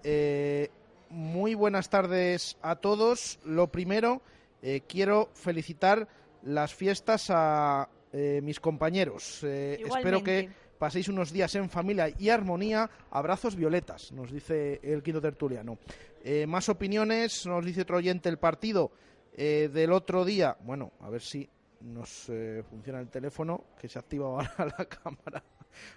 [0.02, 0.70] eh,
[1.10, 3.38] muy buenas tardes a todos.
[3.44, 4.22] Lo primero,
[4.62, 6.08] eh, quiero felicitar
[6.42, 9.40] las fiestas a eh, mis compañeros.
[9.44, 10.48] Eh, espero que
[10.78, 12.88] paséis unos días en familia y armonía.
[13.10, 15.78] Abrazos violetas, nos dice el quinto tertuliano.
[16.24, 18.90] Eh, más opiniones, nos dice otro oyente el partido
[19.36, 20.56] del otro día.
[20.64, 21.48] Bueno, a ver si
[21.80, 22.28] nos
[22.68, 24.26] funciona el teléfono, que se activa
[24.58, 25.44] ahora la cámara.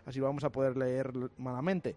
[0.05, 1.95] Así vamos a poder leer malamente.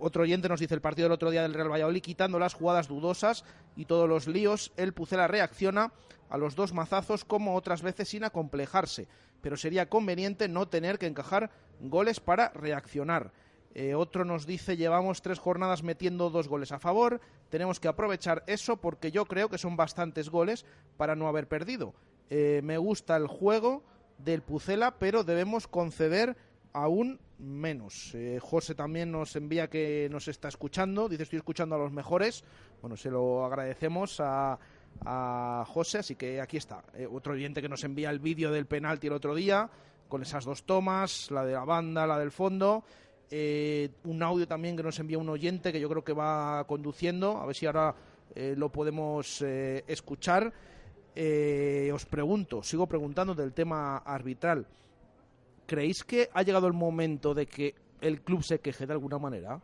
[0.00, 2.88] Otro oyente nos dice el partido del otro día del Real Valladolid, quitando las jugadas
[2.88, 3.44] dudosas
[3.76, 5.92] y todos los líos, el Pucela reacciona
[6.30, 9.08] a los dos mazazos como otras veces sin acomplejarse,
[9.42, 13.32] pero sería conveniente no tener que encajar goles para reaccionar.
[13.74, 17.20] Eh, otro nos dice llevamos tres jornadas metiendo dos goles a favor,
[17.50, 20.64] tenemos que aprovechar eso porque yo creo que son bastantes goles
[20.96, 21.94] para no haber perdido.
[22.30, 23.84] Eh, me gusta el juego
[24.18, 26.36] del Pucela, pero debemos conceder
[26.72, 28.14] aún menos.
[28.14, 32.44] Eh, José también nos envía que nos está escuchando, dice estoy escuchando a los mejores.
[32.80, 34.58] Bueno, se lo agradecemos a,
[35.04, 36.82] a José, así que aquí está.
[36.94, 39.70] Eh, otro oyente que nos envía el vídeo del penalti el otro día,
[40.08, 42.84] con esas dos tomas, la de la banda, la del fondo.
[43.32, 47.38] Eh, un audio también que nos envía un oyente que yo creo que va conduciendo,
[47.38, 47.94] a ver si ahora
[48.34, 50.52] eh, lo podemos eh, escuchar.
[51.92, 54.66] Os pregunto, sigo preguntando del tema arbitral.
[55.70, 59.60] ¿Creéis que ha llegado el momento de que el club se queje de alguna manera?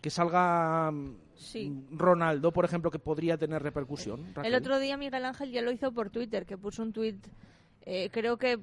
[0.00, 1.70] Que salga mm, Sí.
[1.90, 4.32] Ronaldo, por ejemplo, que podría tener repercusión.
[4.42, 7.26] El otro día Miguel Ángel ya lo hizo por Twitter, que puso un tuit,
[7.82, 8.58] eh, creo que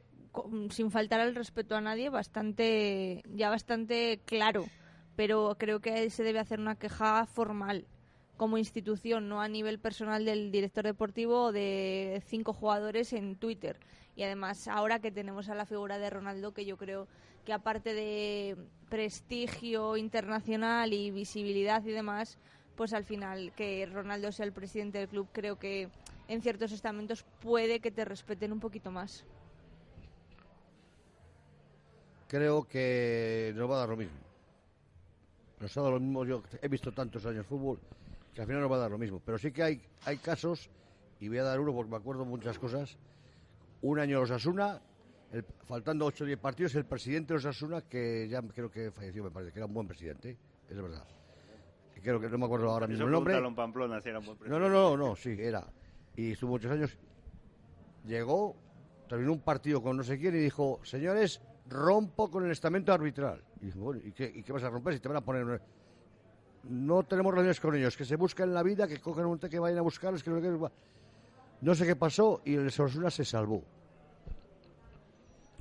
[0.71, 4.65] sin faltar al respeto a nadie, bastante ya bastante claro,
[5.15, 7.85] pero creo que se debe hacer una queja formal
[8.37, 13.77] como institución, no a nivel personal del director deportivo o de cinco jugadores en Twitter.
[14.17, 17.07] Y además, ahora que tenemos a la figura de Ronaldo, que yo creo
[17.45, 18.57] que aparte de
[18.89, 22.39] prestigio internacional y visibilidad y demás,
[22.75, 25.89] pues al final que Ronaldo sea el presidente del club, creo que
[26.27, 29.23] en ciertos estamentos puede que te respeten un poquito más.
[32.27, 34.17] Creo que nos va a dar lo mismo.
[35.59, 36.25] Nos ha dado lo mismo.
[36.25, 37.79] Yo he visto tantos años fútbol
[38.33, 39.21] que al final nos va a dar lo mismo.
[39.23, 40.71] Pero sí que hay, hay casos,
[41.19, 42.97] y voy a dar uno porque me acuerdo muchas cosas.
[43.81, 44.81] Un año Osasuna,
[45.31, 49.23] el, faltando 8 o 10 partidos, el presidente de Osasuna, que ya creo que falleció,
[49.23, 50.37] me parece, que era un buen presidente,
[50.69, 51.05] es verdad.
[52.01, 53.33] Creo que no me acuerdo ahora mismo el nombre.
[53.33, 55.67] pregúntalo en Pamplona si era un buen No, no, no, no, sí, era.
[56.15, 56.97] Y estuvo muchos años.
[58.05, 58.55] Llegó,
[59.09, 63.43] terminó un partido con no sé quién y dijo, señores, rompo con el estamento arbitral.
[63.61, 65.43] Y dije, bueno, ¿y qué, ¿y qué vas a romper si te van a poner...?
[65.43, 65.61] una-?".
[66.63, 69.59] No tenemos reuniones con ellos, que se busquen la vida, que cogen un té que
[69.59, 70.71] vayan a buscarlos, que no, qué".
[71.61, 73.63] No sé qué pasó y el Osasuna se salvó.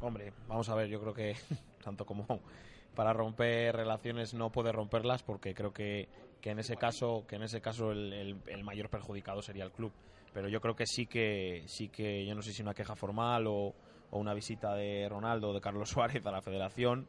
[0.01, 1.35] Hombre, vamos a ver, yo creo que
[1.85, 2.27] tanto como
[2.95, 6.09] para romper relaciones no puede romperlas porque creo que,
[6.41, 9.73] que en ese caso que en ese caso el, el- el mayor perjudicado sería el
[9.73, 9.93] club.
[10.33, 13.47] Pero yo creo que sí que sí que yo no sé si una queja formal
[13.47, 13.75] o,
[14.11, 17.07] o una visita de Ronaldo o de Carlos Suárez a la Federación,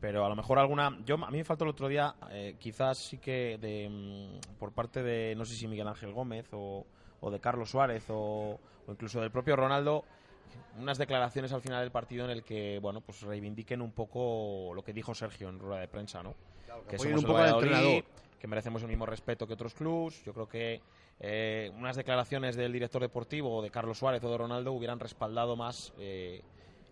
[0.00, 2.96] pero a lo mejor alguna yo a mí me faltó el otro día eh, quizás
[2.98, 6.86] sí que de mm, por parte de no sé si Miguel Ángel Gómez o,
[7.22, 10.04] o de Carlos Suárez o, o incluso del propio Ronaldo
[10.78, 14.84] unas declaraciones al final del partido en el que bueno pues reivindiquen un poco lo
[14.84, 16.34] que dijo Sergio en rueda de prensa no
[16.88, 18.04] que somos un poco Valladolid,
[18.42, 20.24] que merecemos el mismo respeto que otros clubs.
[20.24, 20.80] Yo creo que
[21.20, 25.92] eh, unas declaraciones del director deportivo, de Carlos Suárez o de Ronaldo, hubieran respaldado más
[25.98, 26.42] eh,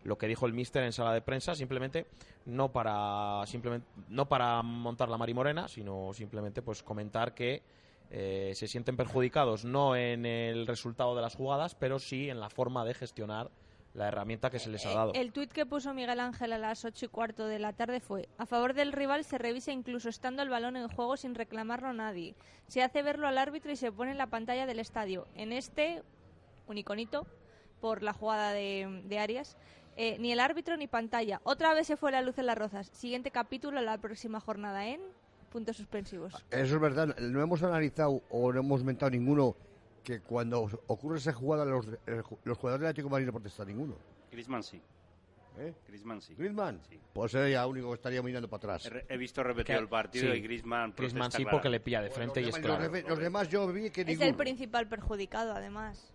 [0.04, 2.06] lo que dijo el míster en sala de prensa, simplemente
[2.46, 7.62] no para simplemente no para montar la marimorena, sino simplemente pues comentar que
[8.10, 12.50] eh, se sienten perjudicados no en el resultado de las jugadas, pero sí en la
[12.50, 13.50] forma de gestionar
[13.94, 15.12] la herramienta que se les ha dado.
[15.14, 18.28] El tuit que puso Miguel Ángel a las 8 y cuarto de la tarde fue:
[18.38, 21.92] A favor del rival se revisa incluso estando el balón en juego sin reclamarlo a
[21.92, 22.36] nadie.
[22.68, 25.26] Se hace verlo al árbitro y se pone en la pantalla del estadio.
[25.34, 26.02] En este,
[26.68, 27.26] un iconito
[27.80, 29.56] por la jugada de, de Arias.
[29.96, 31.40] eh, ni el árbitro ni pantalla.
[31.42, 32.88] Otra vez se fue la luz en las rozas.
[32.92, 35.00] Siguiente capítulo, la próxima jornada en
[35.50, 36.32] puntos suspensivos.
[36.50, 37.16] Eso es verdad.
[37.18, 39.56] No hemos analizado o no hemos mentado ninguno
[40.02, 41.86] que cuando ocurre esa jugada los,
[42.44, 43.96] los jugadores del Atlético de Madrid no protestan ninguno.
[44.30, 44.80] Griezmann sí.
[45.58, 45.74] ¿Eh?
[45.86, 46.34] Griezmann sí.
[46.36, 46.80] Griezmann,
[47.12, 48.90] pues sería el único que estaría mirando para atrás.
[49.08, 50.38] He, visto repetido el partido sí.
[50.38, 51.50] y Griezmann sí clara.
[51.50, 52.82] porque le pilla de frente y es Los claro.
[52.84, 54.28] demás- Los demás yo vi que Es ninguno.
[54.28, 56.12] el principal perjudicado, además.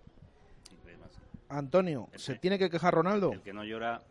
[1.48, 3.34] Antonio, ¿se tiene que quejar Ronaldo?
[3.34, 4.02] El que no llora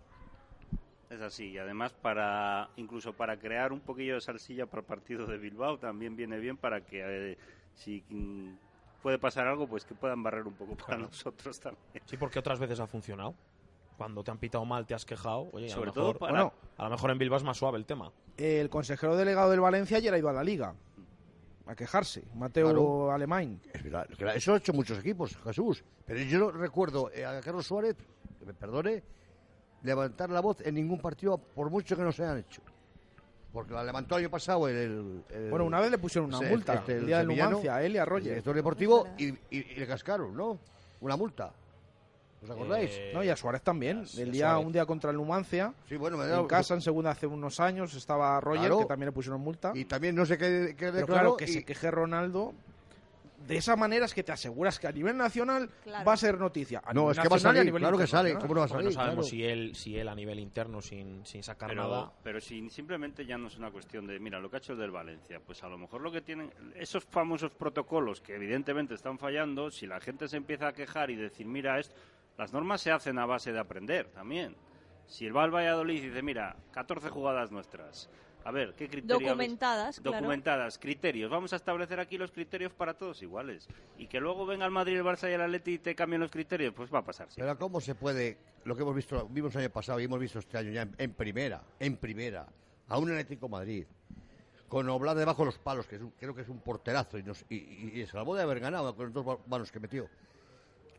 [1.14, 1.50] es así.
[1.50, 5.78] Y además, para incluso para crear un poquillo de salsilla para el partido de Bilbao,
[5.78, 7.38] también viene bien para que eh,
[7.74, 8.54] si mm,
[9.02, 12.02] puede pasar algo, pues que puedan barrer un poco para nosotros también.
[12.06, 13.34] Sí, porque otras veces ha funcionado.
[13.96, 15.48] Cuando te han pitado mal, te has quejado.
[15.52, 16.52] Oye, a lo Sobre mejor, todo para- Bueno.
[16.78, 18.10] a lo mejor en Bilbao es más suave el tema.
[18.36, 20.74] El consejero delegado del Valencia ayer ha ido a la Liga
[21.66, 22.24] a quejarse.
[22.34, 23.12] Mateo Claro.
[23.12, 23.60] Alemán.
[23.72, 25.84] Es verdad, Eso lo han hecho muchos equipos, Jesús.
[26.06, 27.96] Pero yo recuerdo eh, a Carlos Suárez,
[28.40, 29.02] que me perdone,
[29.84, 32.60] levantar la voz en ningún partido, por mucho que no se hayan hecho.
[33.52, 34.74] Porque la levantó el año pasado el...
[34.76, 37.82] el- el- Bueno, una vez le pusieron una multa, este, el día sevillano, Numancia, a
[37.84, 38.24] él y a el Roger.
[38.30, 40.58] director deportivo, y, y- y le cascaron, ¿no?
[41.00, 41.52] Una multa.
[42.42, 42.90] ¿Os acordáis?
[42.92, 44.04] Eh, No, y a Suárez también.
[44.18, 44.66] el día, Suárez.
[44.66, 47.94] un día contra el Numancia, Sí, bueno, me en casa, en segunda, hace unos años,
[47.94, 48.78] estaba Roger, Claro.
[48.80, 49.70] que también le pusieron multa.
[49.74, 52.52] Y también no sé qué, qué Pero declaró, claro, que y- se queje Ronaldo.
[53.46, 56.04] De esa manera es que te aseguras que a nivel nacional Claro.
[56.04, 56.80] va a ser noticia.
[56.84, 58.34] A No, es que va a salir, nivel claro que sale.
[58.34, 58.96] ¿Cómo no va a Porque salir?
[58.96, 59.30] no sabemos Claro.
[59.30, 62.12] si él si él a nivel interno sin, sin sacar Pero, nada.
[62.22, 64.78] pero si simplemente ya no es una cuestión de, mira, lo que ha hecho el
[64.78, 69.18] del Valencia, pues a lo mejor lo que tienen, esos famosos protocolos que evidentemente están
[69.18, 71.94] fallando, si la gente se empieza a quejar y decir, mira, esto,
[72.38, 74.56] las normas se hacen a base de aprender también.
[75.06, 78.08] Si el va al Valladolid y dice, mira, 14 jugadas nuestras,
[78.44, 79.22] a ver, ¿qué criterios?
[79.22, 80.18] Documentadas, claro.
[80.18, 81.30] Documentadas, criterios.
[81.30, 83.66] Vamos a establecer aquí los criterios para todos iguales.
[83.98, 86.30] Y que luego venga el Madrid, el Barça y el Atleti y te cambien los
[86.30, 87.28] criterios, pues va a pasar.
[87.30, 87.40] sí.
[87.40, 90.38] Pero ¿cómo se puede, lo que hemos visto, vimos el año pasado y hemos visto
[90.38, 92.46] este año ya en, en primera, en primera,
[92.88, 93.86] a un Atlético Madrid,
[94.68, 97.22] con Oblak debajo de los palos, que es un- creo que es un porterazo, y,
[97.22, 100.08] nos, y, y- y se salvó de haber ganado con los dos manos que metió.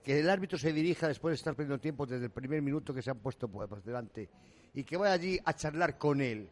[0.03, 3.01] Que el árbitro se dirija después de estar perdiendo tiempo desde el primer minuto que
[3.01, 4.29] se han puesto pues, pues, delante
[4.73, 6.47] y que vaya allí a charlar con él.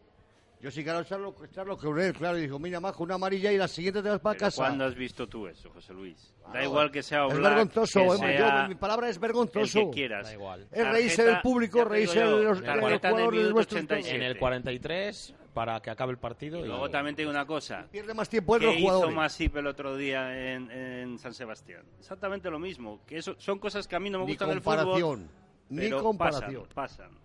[0.64, 3.68] Yo sí quiero charlo, charlo él, claro, y dijo, mira, majo, una amarilla y la
[3.68, 4.62] siguiente te vas para Pero casa.
[4.62, 6.34] ¿Cuándo has visto tú eso, José Luis?
[6.42, 9.80] da Claro, igual que sea Es Oblak, vergonzoso, que yo- sea mi palabra es vergonzoso.
[9.80, 10.26] el que quieras.
[10.28, 10.66] Da igual.
[10.72, 13.02] Es reírse del público, reírse yo, de los, jugadores
[13.34, 13.78] minuto nuestros.
[13.84, 14.16] 87.
[14.16, 16.60] En el 43, para que acabe el partido.
[16.60, 17.86] Y y- luego también te digo una cosa.
[17.92, 19.12] Pierde más tiempo ¿Qué los hizo.
[19.12, 21.84] Masip el otro día en, en San Sebastián?
[22.00, 23.02] Exactamente lo mismo.
[23.06, 24.78] Que eso son cosas que a mí no me Ni gustan del fútbol.
[24.78, 25.30] comparación,
[25.68, 26.68] ni comparación.
[26.74, 27.23] Pasan, pasan.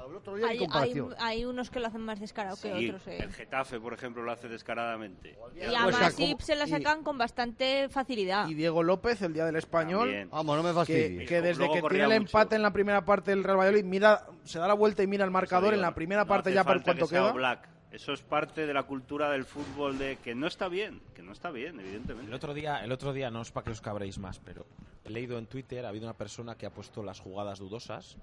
[0.00, 1.14] Al otro día Hay, hay, comparación.
[1.18, 3.06] hay unos que lo hacen más descarado que Sí, otros.
[3.06, 3.18] eh.
[3.22, 5.36] El Getafe, por ejemplo, lo hace descaradamente.
[5.54, 8.48] Y a Pues, Masip como- se la y- sacan con bastante facilidad.
[8.48, 10.30] Y Diego López, el día del español, También.
[10.30, 11.28] Vamos, no me que, fastidies.
[11.28, 12.38] que desde Luego que tiene el mucho.
[12.38, 15.24] empate en la primera parte del Real Valladolid, mira, se da la vuelta y mira
[15.24, 17.32] el marcador Eso en digo, la primera no parte ya por cuánto que queda.
[17.32, 17.68] Oblak.
[17.92, 21.32] Eso es parte de la cultura del fútbol de que no está bien, que no
[21.32, 22.32] está bien, El evidentemente.
[22.32, 24.64] otro día, el otro día no es para que os cabréis más, pero
[25.04, 28.16] he leído en Twitter, ha habido una persona que ha puesto las jugadas dudosas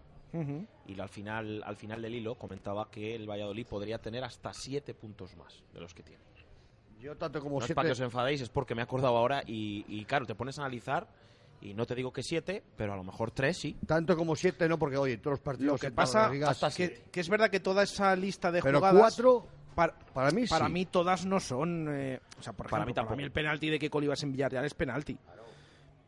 [0.86, 4.94] Y al final, al final del hilo comentaba que el Valladolid podría tener hasta siete
[4.94, 6.22] puntos más de los que tiene.
[7.00, 7.76] Yo tanto como No es siete...
[7.76, 10.58] para que os enfadéis, es porque me he acordado ahora y, y claro, te pones
[10.58, 11.08] a analizar
[11.62, 13.76] y no te digo que siete, pero a lo mejor tres sí.
[13.86, 15.74] Tanto como siete no, porque oye, en todos los partidos...
[15.74, 19.00] Lo que pasa hasta que, que es verdad que toda esa lista de Pero jugadas
[19.00, 20.72] cuatro, para, para mí para sí.
[20.74, 23.70] mí todas no son eh, o sea por Para ejemplo, mí para mí el penalti
[23.70, 25.18] de que Olivas en Villarreal es penalti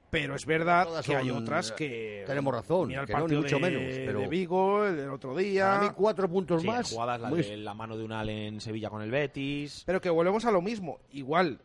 [0.10, 3.42] pero es verdad Todas que hay otras que tenemos razón, mira el que no, partido
[3.42, 6.92] mucho de, menos, pero- de Vigo el del otro día mí cuatro puntos Sí, más.
[6.92, 9.84] jugadas, la muy- de la mano de Unal en Sevilla con el Betis.
[9.86, 11.60] Pero que volvemos a lo mismo, igual,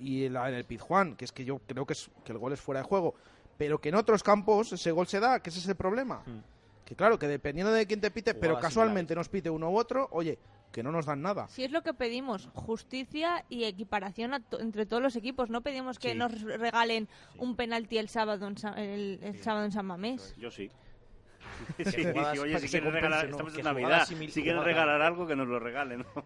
[0.00, 2.38] y en, la- en el Pizjuán, que es que yo creo que, es, que el
[2.38, 3.14] gol es fuera de juego,
[3.56, 6.22] pero que en otros campos ese gol se da, que ese es el problema.
[6.26, 6.40] Hmm.
[6.84, 10.08] Que claro, que dependiendo de quién te pite, pero casualmente nos pite uno u otro,
[10.10, 10.38] oye,
[10.74, 11.46] que no nos dan nada.
[11.48, 15.48] Si es lo que pedimos, justicia y equiparación a to- entre todos los equipos.
[15.48, 16.18] No pedimos que Sí.
[16.18, 17.08] nos regalen
[17.38, 20.34] un penalti el sábado en, Sa- el, el sábado en San Mamés.
[20.36, 20.68] Yo sí.
[21.78, 26.00] Jugadas oye, si quieres regalar, si jugadas- regalar algo, que nos lo regalen.
[26.14, 26.24] ¿no?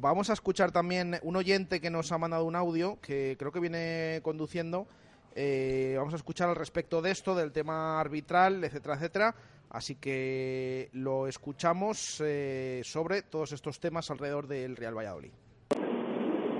[0.00, 3.60] Vamos a escuchar también un oyente que nos ha mandado un audio que creo que
[3.60, 4.86] viene conduciendo.
[5.34, 9.34] Eh, vamos a escuchar al respecto de esto, del tema arbitral, etcétera, etcétera.
[9.70, 15.32] Así que lo escuchamos eh, sobre todos estos temas alrededor del Real Valladolid.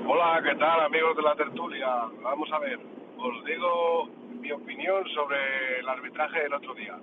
[0.07, 1.87] Hola, ¿qué tal amigos de la tertulia?
[2.23, 2.79] Vamos a ver,
[3.19, 4.09] os digo
[4.41, 6.99] mi opinión sobre el arbitraje del otro día.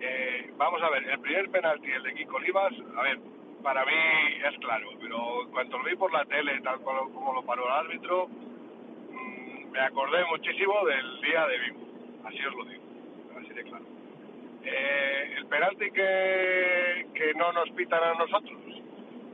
[0.00, 3.18] Eh, vamos a ver, el primer penalti, el de Kiko Olivas, a ver,
[3.62, 3.92] para mí
[4.46, 7.72] es claro, pero cuando lo vi por la tele, tal cual como lo paró el
[7.72, 8.28] árbitro,
[9.74, 11.80] me acordé muchísimo del día de Vigo,
[12.24, 12.82] así os lo digo,
[13.36, 13.84] así de claro.
[14.62, 18.56] Eh, el penalti que, que no nos pitan a nosotros,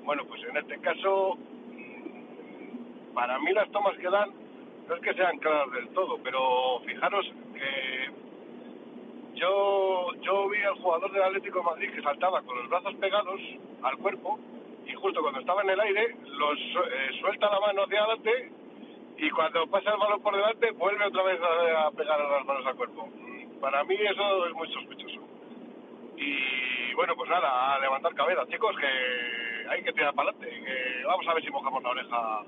[0.02, 1.36] bueno, pues en este caso
[3.12, 4.30] para mí las tomas que dan
[4.88, 8.10] no es que sean claras del todo, pero fijaros que
[9.34, 13.40] yo, yo vi al jugador del Atlético de Madrid que saltaba con los brazos pegados
[13.82, 14.38] al cuerpo
[14.86, 18.52] y justo cuando estaba en el aire los eh, suelta la mano hacia adelante
[19.26, 22.66] y cuando pasa el balón por delante vuelve otra vez a, a pegar las manos
[22.66, 23.08] al cuerpo.
[23.60, 25.20] Para mí eso es muy sospechoso.
[26.16, 30.62] Y bueno, pues nada, a levantar cabeza, chicos, que hay que tirar para adelante.
[30.64, 32.38] Que vamos a ver si mojamos la oreja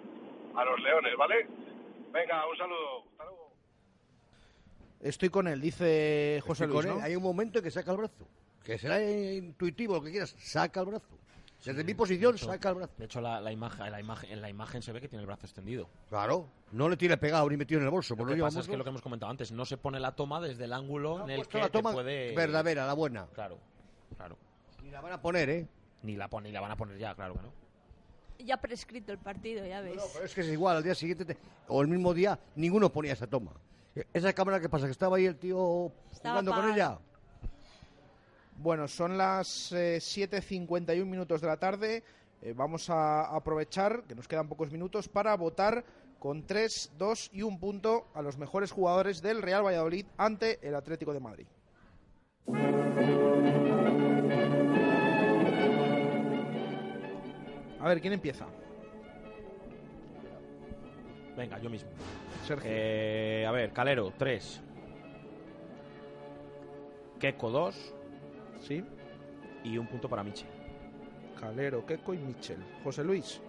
[0.55, 1.47] a los leones, ¿vale?
[2.12, 3.05] Venga, un saludo.
[3.12, 3.53] Hasta luego.
[5.01, 6.87] Estoy con él, dice José Estoy Luis.
[6.87, 7.01] con ¿no?
[7.01, 7.11] él.
[7.11, 8.27] Hay un momento en que saca el brazo.
[8.64, 10.31] Que será intuitivo, lo que quieras.
[10.39, 11.18] Saca el brazo.
[11.64, 12.92] Desde mi posición, hecho- saca el brazo.
[12.98, 15.26] De hecho, la, la imagen, la imagen, en la imagen se ve que tiene el
[15.26, 15.88] brazo extendido.
[16.08, 16.48] Claro.
[16.72, 18.14] No le tiene pegado ni metido en el bolso.
[18.16, 20.12] Lo que no pasa es que lo que hemos comentado antes, no se pone la
[20.16, 22.34] toma desde el ángulo en el que la te toma puede...
[22.34, 23.26] verdadera, la buena.
[23.32, 23.58] Claro,
[24.16, 24.36] claro.
[24.82, 25.68] Ni la van a poner, ¿eh?
[26.02, 27.52] Ni la, pon- ni la van a poner ya, claro que no.
[28.44, 30.02] Ya prescrito el partido, ya ves.
[30.14, 31.38] Pero es que es igual, al día siguiente te-
[31.68, 33.52] o el mismo día, ninguno ponía esa toma.
[34.12, 36.98] Esa cámara que pasa, que estaba ahí el tío Estaba jugando con ella.
[38.59, 42.05] Bueno, son las eh, 7.51 minutos de la tarde.
[42.42, 45.84] Eh, vamos a aprovechar, que nos quedan pocos minutos, para votar
[46.18, 50.74] con 3, 2 y un punto a los mejores jugadores del Real Valladolid ante el
[50.74, 51.46] Atlético de Madrid.
[57.80, 58.46] A ver, ¿quién empieza?
[61.36, 61.90] Venga, yo mismo.
[62.46, 62.70] Sergio.
[62.72, 64.62] Eh, a ver, Calero, 3.
[67.18, 67.94] Keco, 2.
[68.62, 68.82] Sí.
[69.64, 70.44] Y un punto para Michi.
[71.40, 72.58] Calero, Keco y Michel.
[72.84, 73.40] José Luis.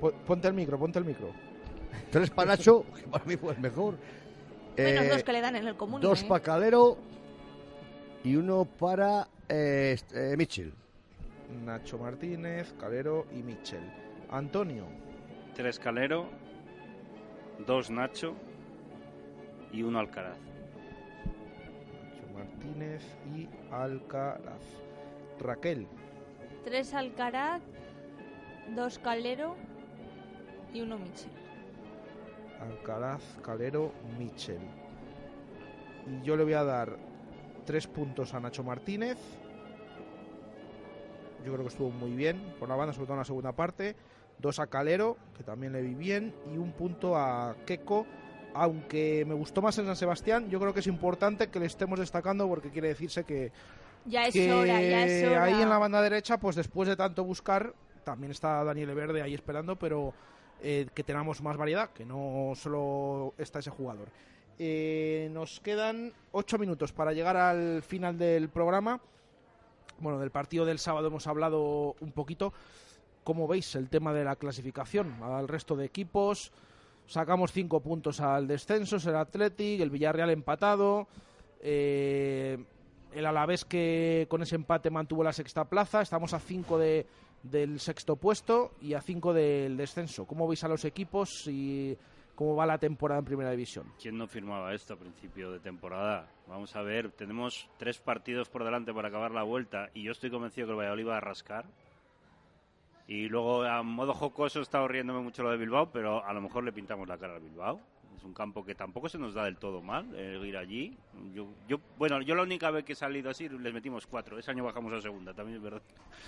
[0.00, 1.30] Po- Ponte el micro, ponte el micro.
[2.10, 3.94] Tres para Nacho, que para mí fue el mejor.
[4.76, 6.00] Menos Eh, dos que le dan en el común.
[6.00, 6.26] Dos ¿eh?
[6.28, 6.98] para Calero
[8.22, 10.72] y uno para eh, este, eh, Mitchell.
[11.64, 13.80] Nacho Martínez, Calero y Michel.
[14.30, 14.84] Antonio.
[15.54, 16.26] Tres Calero,
[17.66, 18.34] dos Nacho
[19.72, 20.36] y uno Alcaraz.
[22.36, 23.02] Martínez
[23.34, 24.62] y Alcaraz.
[25.40, 25.86] Raquel.
[26.64, 27.62] Tres Alcaraz,
[28.74, 29.56] dos Calero
[30.72, 31.30] y uno Michel.
[32.60, 34.60] Alcaraz, Calero, Michel.
[36.06, 36.96] Y yo le voy a dar
[37.64, 39.18] tres puntos a Nacho Martínez.
[41.44, 43.94] Yo creo que estuvo muy bien por la banda, sobre todo en la segunda parte.
[44.38, 46.34] Dos a Calero, que también le vi bien.
[46.52, 48.06] Y un punto a Keco.
[48.58, 51.98] Aunque me gustó más en San Sebastián, yo creo que es importante que le estemos
[51.98, 53.52] destacando porque quiere decirse que,
[54.06, 55.44] Ya es que hora, ya es hora.
[55.44, 59.34] ahí en la banda derecha, pues después de tanto buscar, también está Daniel Verde ahí
[59.34, 60.14] esperando, pero
[60.62, 64.08] eh, que tengamos más variedad, que no solo está ese jugador.
[64.58, 69.00] Eh, nos quedan ocho minutos para llegar al final del programa.
[69.98, 72.54] Bueno, del partido del sábado hemos hablado un poquito.
[73.22, 76.52] ¿Cómo veis el tema de la clasificación al resto de equipos?
[77.06, 81.06] Sacamos cinco puntos al descenso, es el Athletic, el Villarreal empatado,
[81.60, 82.58] eh,
[83.12, 87.06] el Alavés que con ese empate mantuvo la sexta plaza, estamos a cinco de,
[87.42, 90.26] del sexto puesto y a cinco del descenso.
[90.26, 91.96] ¿Cómo veis a los equipos y
[92.34, 93.86] cómo va la temporada en Primera División?
[94.00, 96.28] ¿Quién no firmaba esto a principio de temporada?
[96.48, 100.30] Vamos a ver, tenemos tres partidos por delante para acabar la vuelta y yo estoy
[100.30, 101.66] convencido que el Valladolid va a rascar.
[103.08, 106.40] Y luego, a modo jocoso, he estado riéndome mucho lo de Bilbao, pero a lo
[106.40, 107.80] mejor le pintamos la cara al Bilbao.
[108.16, 110.96] Es un campo que tampoco se nos da del todo mal eh, ir allí.
[111.34, 114.38] Yo, yo, bueno, yo la única vez que he salido así les metimos cuatro.
[114.38, 115.82] Ese año bajamos a segunda, también es verdad.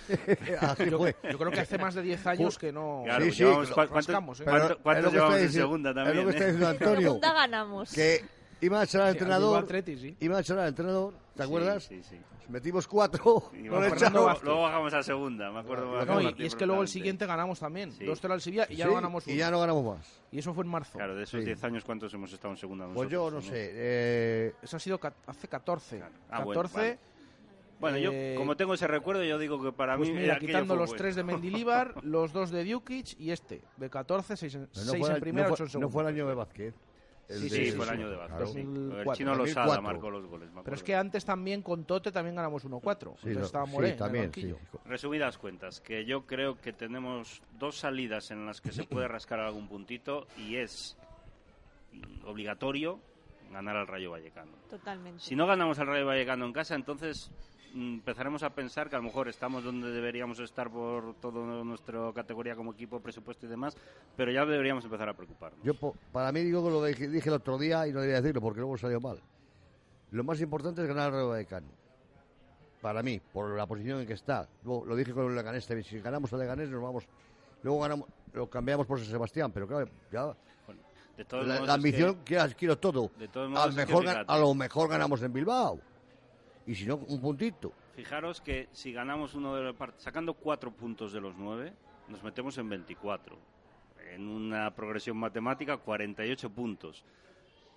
[0.61, 3.37] Así Yo, yo creo que hace más de 10 años que no Claro, Sí, sí,
[3.43, 4.45] llevamos- lo ¿cuántos- rascamos, ¿eh?
[4.83, 6.25] cuántos- llevamos en segunda es lo también?
[6.25, 6.47] que está eh?
[6.51, 7.01] diciendo Antonio.
[7.01, 7.91] Segunda ganamos.
[7.93, 8.21] Que
[8.61, 9.63] iba a echar al Sí, entrenador.
[9.63, 10.17] Athletic, sí.
[10.19, 11.83] Iba a echar al entrenador, ¿te acuerdas?
[11.83, 12.17] Sí, sí.
[12.49, 13.51] Metimos cuatro.
[13.53, 16.03] Y no luego, bajamos a segunda, me acuerdo.
[16.05, 17.91] No, y, y es que luego el siguiente ganamos también.
[17.91, 18.03] Sí.
[18.05, 19.39] 2-0 al Sevilla y ya Sí, no ganamos y uno.
[19.39, 20.21] ya no ganamos más.
[20.31, 20.97] Y eso fue en marzo.
[20.97, 21.45] Claro, de esos Sí.
[21.45, 23.69] 10 años, ¿cuántos hemos estado en segunda Pues yo no nosotros, sé.
[23.73, 26.01] eh, Eso ha sido hace 14.
[26.31, 26.77] Ah, bueno, 14.
[26.77, 26.99] vale.
[27.79, 30.15] Bueno, yo, Eh, como tengo ese recuerdo, yo digo que para pues mí.
[30.15, 30.97] mira, quitando los bueno.
[30.97, 35.47] tres de Mendilibar, los dos de Dukic y este, de 14, 6 en, no primera,
[35.47, 35.85] no 8 fue- en segunda.
[35.87, 36.73] no fue el año de Vázquez.
[37.29, 38.47] El Sí, de- sí, fue el año de Vázquez, claro.
[38.53, 38.59] sí.
[38.59, 39.13] El 2004.
[39.13, 39.81] chino Losada 2004.
[39.83, 40.49] marcó los goles.
[40.63, 43.11] Pero es que antes también con Tote también ganamos 1-4.
[43.21, 44.57] Sí, Entonces no, estaba sí, Moré en el también, banquillo.
[44.71, 44.77] sí.
[44.85, 49.39] Resumidas cuentas, que yo creo que tenemos dos salidas en las que se puede rascar
[49.39, 50.97] algún puntito y es
[52.25, 52.99] obligatorio
[53.51, 54.51] ganar al Rayo Vallecano.
[54.69, 55.19] Totalmente.
[55.23, 57.31] Si no ganamos al Rayo Vallecano en casa, entonces
[57.73, 62.55] empezaremos a pensar que a lo mejor estamos donde deberíamos estar por toda nuestra categoría
[62.55, 63.75] como equipo, presupuesto y demás,
[64.15, 65.59] pero ya deberíamos empezar a preocuparnos.
[65.63, 65.73] Yo,
[66.11, 68.59] para mí, digo que lo dije, dije el otro día y no debería decirlo porque
[68.59, 69.19] luego salió mal.
[70.11, 71.67] Lo más importante es ganar Rayo Vallecano.
[72.81, 74.47] Para mí, por la posición en que está.
[74.63, 75.83] Luego, lo dije con el Leganés también.
[75.85, 77.03] Si ganamos al Leganés, nos vamos.
[77.61, 80.33] Luego ganamos, lo cambiamos por San Sebastián, pero claro, ya.
[81.17, 82.17] De todos la, modos, la es que- ambición,
[82.57, 83.11] quiero, todo.
[83.19, 84.23] De todos a, modos, es que fíjate.
[84.25, 85.77] a lo mejor ganamos en Bilbao.
[86.69, 87.73] Y si no, un puntito.
[87.95, 91.73] Fijaros que si ganamos uno de los part- sacando cuatro puntos de los nueve,
[92.09, 93.35] nos metemos en 24.
[94.13, 97.03] En una progresión matemática, 48 puntos.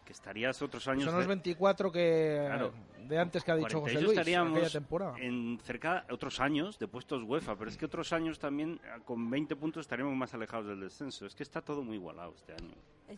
[0.05, 1.05] Que estarías otros años.
[1.05, 2.73] Son los de- 24 que Claro.
[3.07, 5.15] de antes que ha dicho José 48 Luis, estaríamos aquella temporada.
[5.21, 9.55] en cerca otros años de puestos UEFA, pero es que otros años también con 20
[9.55, 11.25] puntos estaríamos más alejados del descenso.
[11.27, 12.75] Es que está todo muy igualado este año.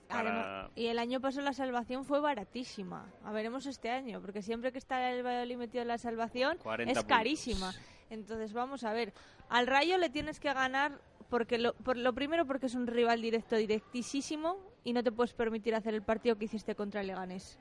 [0.08, 3.06] Para- y el año pasado la salvación fue baratísima.
[3.24, 6.92] A veremos este año, porque siempre que está el Valladolid metido en la salvación 40
[6.92, 7.16] es puntos.
[7.16, 7.72] carísima.
[8.10, 9.12] Entonces vamos a ver.
[9.48, 10.98] Al Rayo le tienes que ganar
[11.34, 15.32] porque lo, por lo primero porque es un rival directo directísimo y no te puedes
[15.34, 17.58] permitir hacer el partido que hiciste contra el Leganés.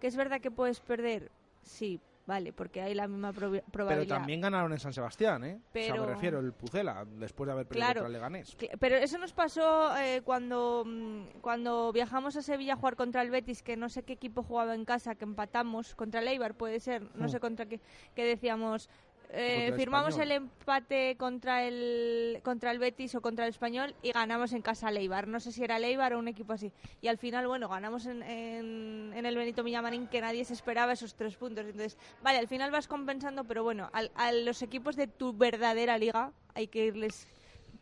[0.00, 4.18] Que es verdad que puedes perder, sí, vale, porque hay la misma Pero probabilidad.
[4.18, 5.54] también ganaron en San Sebastián, ¿eh?
[5.54, 8.00] O sea, Pero- me refiero, el Pucela, después de haber perdido Claro.
[8.02, 8.56] contra el Leganés.
[8.78, 13.30] Pero eso nos pasó eh, cuando, mm, cuando viajamos a Sevilla a jugar contra el
[13.32, 16.78] Betis, que no sé qué equipo jugaba en casa, que empatamos contra el Eibar, puede
[16.78, 17.28] ser, no Mm.
[17.28, 17.80] sé contra qué,
[18.14, 18.88] que decíamos,
[19.30, 20.30] eh, el firmamos Español.
[20.32, 24.88] el empate contra el, contra el Betis o contra el Español y ganamos en casa
[24.88, 25.28] al Eibar.
[25.28, 26.72] No sé si era el Eibar o un equipo así.
[27.00, 30.92] Y al final, bueno, ganamos en, en, en el Benito Villamarín, que nadie se esperaba
[30.92, 31.64] esos tres puntos.
[31.64, 35.98] Entonces, vale, al final vas compensando, pero bueno, al- a los equipos de tu verdadera
[35.98, 37.26] liga hay que irles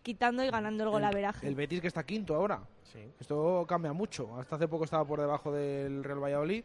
[0.02, 1.46] quitando y ganando el golaveraje.
[1.48, 2.60] El Betis que está quinto ahora.
[3.20, 4.36] Esto cambia mucho.
[4.38, 6.64] Hasta hace poco estaba por debajo del Real Valladolid.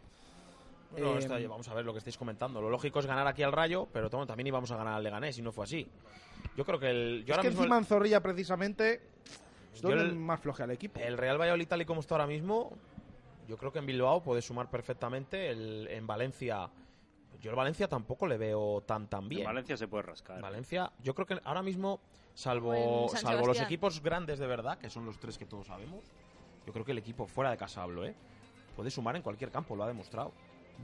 [0.92, 2.62] Bueno, Eh, está- vamos a ver lo que estáis comentando.
[2.62, 5.38] Lo lógico es ganar aquí al Rayo, pero bueno, también íbamos a ganar al Leganés
[5.38, 5.88] y no fue así.
[6.58, 7.24] Yo creo que el.
[7.26, 9.02] Yo es ahora que mismo encima en Zorrilla, precisamente,
[9.74, 11.00] es donde el- más flojea el equipo.
[11.00, 12.72] el Real Valladolid, tal y como está ahora mismo,
[13.48, 15.50] yo creo que en Bilbao puede sumar perfectamente.
[15.50, 16.70] El, en Valencia.
[17.40, 19.42] Yo el Valencia tampoco le veo tan tan bien.
[19.42, 20.42] En Valencia se puede rascar.
[20.42, 22.00] Valencia, yo creo que ahora mismo,
[22.36, 22.74] salvo,
[23.18, 26.04] salvo los equipos grandes de verdad, que son los tres que todos sabemos,
[26.68, 28.14] yo creo que el equipo fuera de casa hablo, ¿eh?
[28.76, 30.34] Puede sumar en cualquier campo, lo ha demostrado.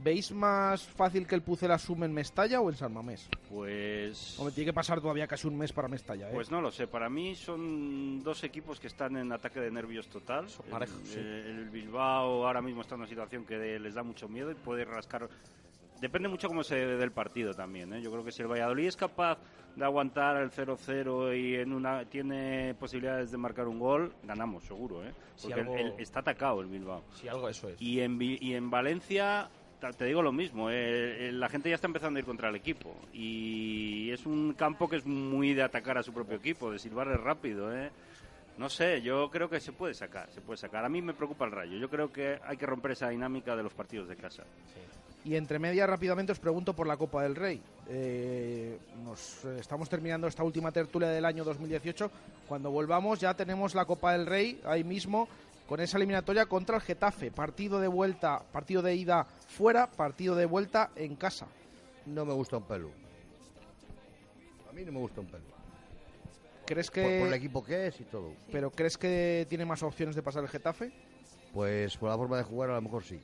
[0.02, 3.28] ¿Veis más fácil que el Pucela sume en Mestalla o en San Mamés?
[3.50, 4.38] Pues.
[4.38, 6.32] Hombre, tiene que pasar todavía casi un mes para Mestalla, ¿eh?
[6.32, 10.06] Pues no lo sé, para mí son dos equipos que están en ataque de nervios
[10.08, 10.46] total.
[10.46, 11.18] El- parejos, sí.
[11.18, 14.54] el, el Bilbao ahora mismo está en una situación que les da mucho miedo y
[14.54, 15.28] puede rascar.
[16.00, 17.92] Depende mucho cómo se dé el partido también.
[17.92, 18.00] ¿eh?
[18.00, 19.38] Yo creo que si el Valladolid es capaz
[19.74, 25.04] de aguantar el 0-0 y en una tiene posibilidades de marcar un gol, ganamos seguro.
[25.04, 25.12] ¿eh?
[25.34, 27.02] Si Porque algo- el- está atacado el Bilbao.
[27.14, 27.82] Si algo eso es.
[27.82, 29.50] Y en, y en Valencia,
[29.96, 32.56] te digo lo mismo, eh, eh, la gente ya está empezando a ir contra el
[32.56, 32.94] equipo.
[33.12, 37.16] Y es un campo que es muy de atacar a su propio equipo, de silbarle
[37.16, 37.74] rápido.
[37.74, 37.90] ¿eh?
[38.58, 40.84] No sé, yo creo que se puede sacar, se puede sacar.
[40.84, 41.78] A mí me preocupa el rayo.
[41.78, 44.42] Yo creo que hay que romper esa dinámica de los partidos de casa.
[45.24, 47.60] Y entre medias, rápidamente os pregunto por la Copa del Rey.
[47.88, 52.10] Eh, nos eh, estamos terminando esta última tertulia del año 2018.
[52.48, 55.28] Cuando volvamos ya tenemos la Copa del Rey ahí mismo
[55.68, 57.30] con esa eliminatoria contra el Getafe.
[57.30, 61.46] Partido de vuelta, partido de ida fuera, partido de vuelta en casa.
[62.06, 62.90] No me gusta un pelo.
[64.68, 65.44] A mí no me gusta un pelo.
[66.64, 68.32] ¿Crees que Por, por el equipo que es y todo.
[68.50, 70.92] pero crees que tiene más opciones de pasar el Getafe?
[71.52, 73.20] Pues por la forma de jugar a lo mejor sí.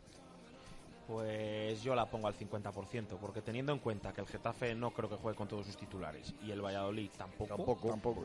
[1.06, 5.10] Pues yo la pongo al 50%, porque teniendo en cuenta que el Getafe no creo
[5.10, 8.24] que juegue con todos sus titulares y el Valladolid tampoco, Tampoco.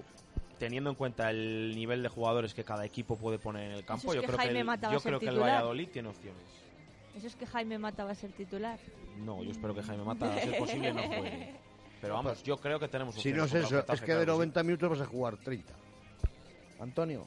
[0.60, 4.12] Teniendo en cuenta el nivel de jugadores que cada equipo puede poner en el campo,
[4.12, 5.40] es yo que creo que, el, Mata yo creo que el.
[5.40, 6.44] Valladolid tiene opciones.
[7.16, 8.78] Eso es que Jaime Mata va a ser titular.
[9.18, 11.56] No, yo espero que Jaime Mata, a ser posible, no juegue.
[12.02, 14.26] Pero vamos, yo creo que tenemos Si no es eso, Getafe, es que claro de
[14.26, 14.32] sí.
[14.32, 15.74] 90 minutos vas a jugar 30.
[16.80, 17.26] Antonio.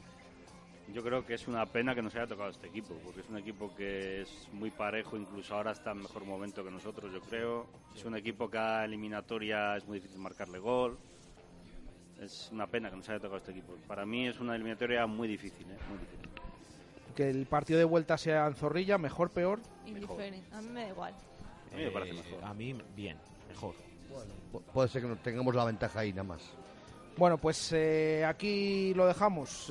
[0.94, 3.38] Yo creo que es una pena que nos haya tocado este equipo, porque es un
[3.38, 7.66] equipo que es muy parejo, incluso ahora está en mejor momento que nosotros, yo creo.
[7.94, 10.98] Es un equipo que a eliminatoria es muy difícil marcarle gol.
[12.22, 13.74] Es una pena que nos haya tocado este equipo.
[13.86, 15.76] Para mí es una eliminatoria muy difícil, ¿eh?
[15.88, 16.28] muy difícil.
[17.16, 19.58] Que el partido de vuelta sea en Zorrilla, mejor, peor.
[19.86, 20.42] Indiferente.
[20.54, 21.14] A mí me da igual.
[21.72, 22.44] A mí me parece Eh, mejor.
[22.44, 23.18] A mí, bien,
[23.48, 23.74] mejor.
[24.52, 26.42] Pu- Puede ser que no tengamos la ventaja ahí nada más.
[27.16, 29.68] Bueno, pues eh, aquí lo dejamos.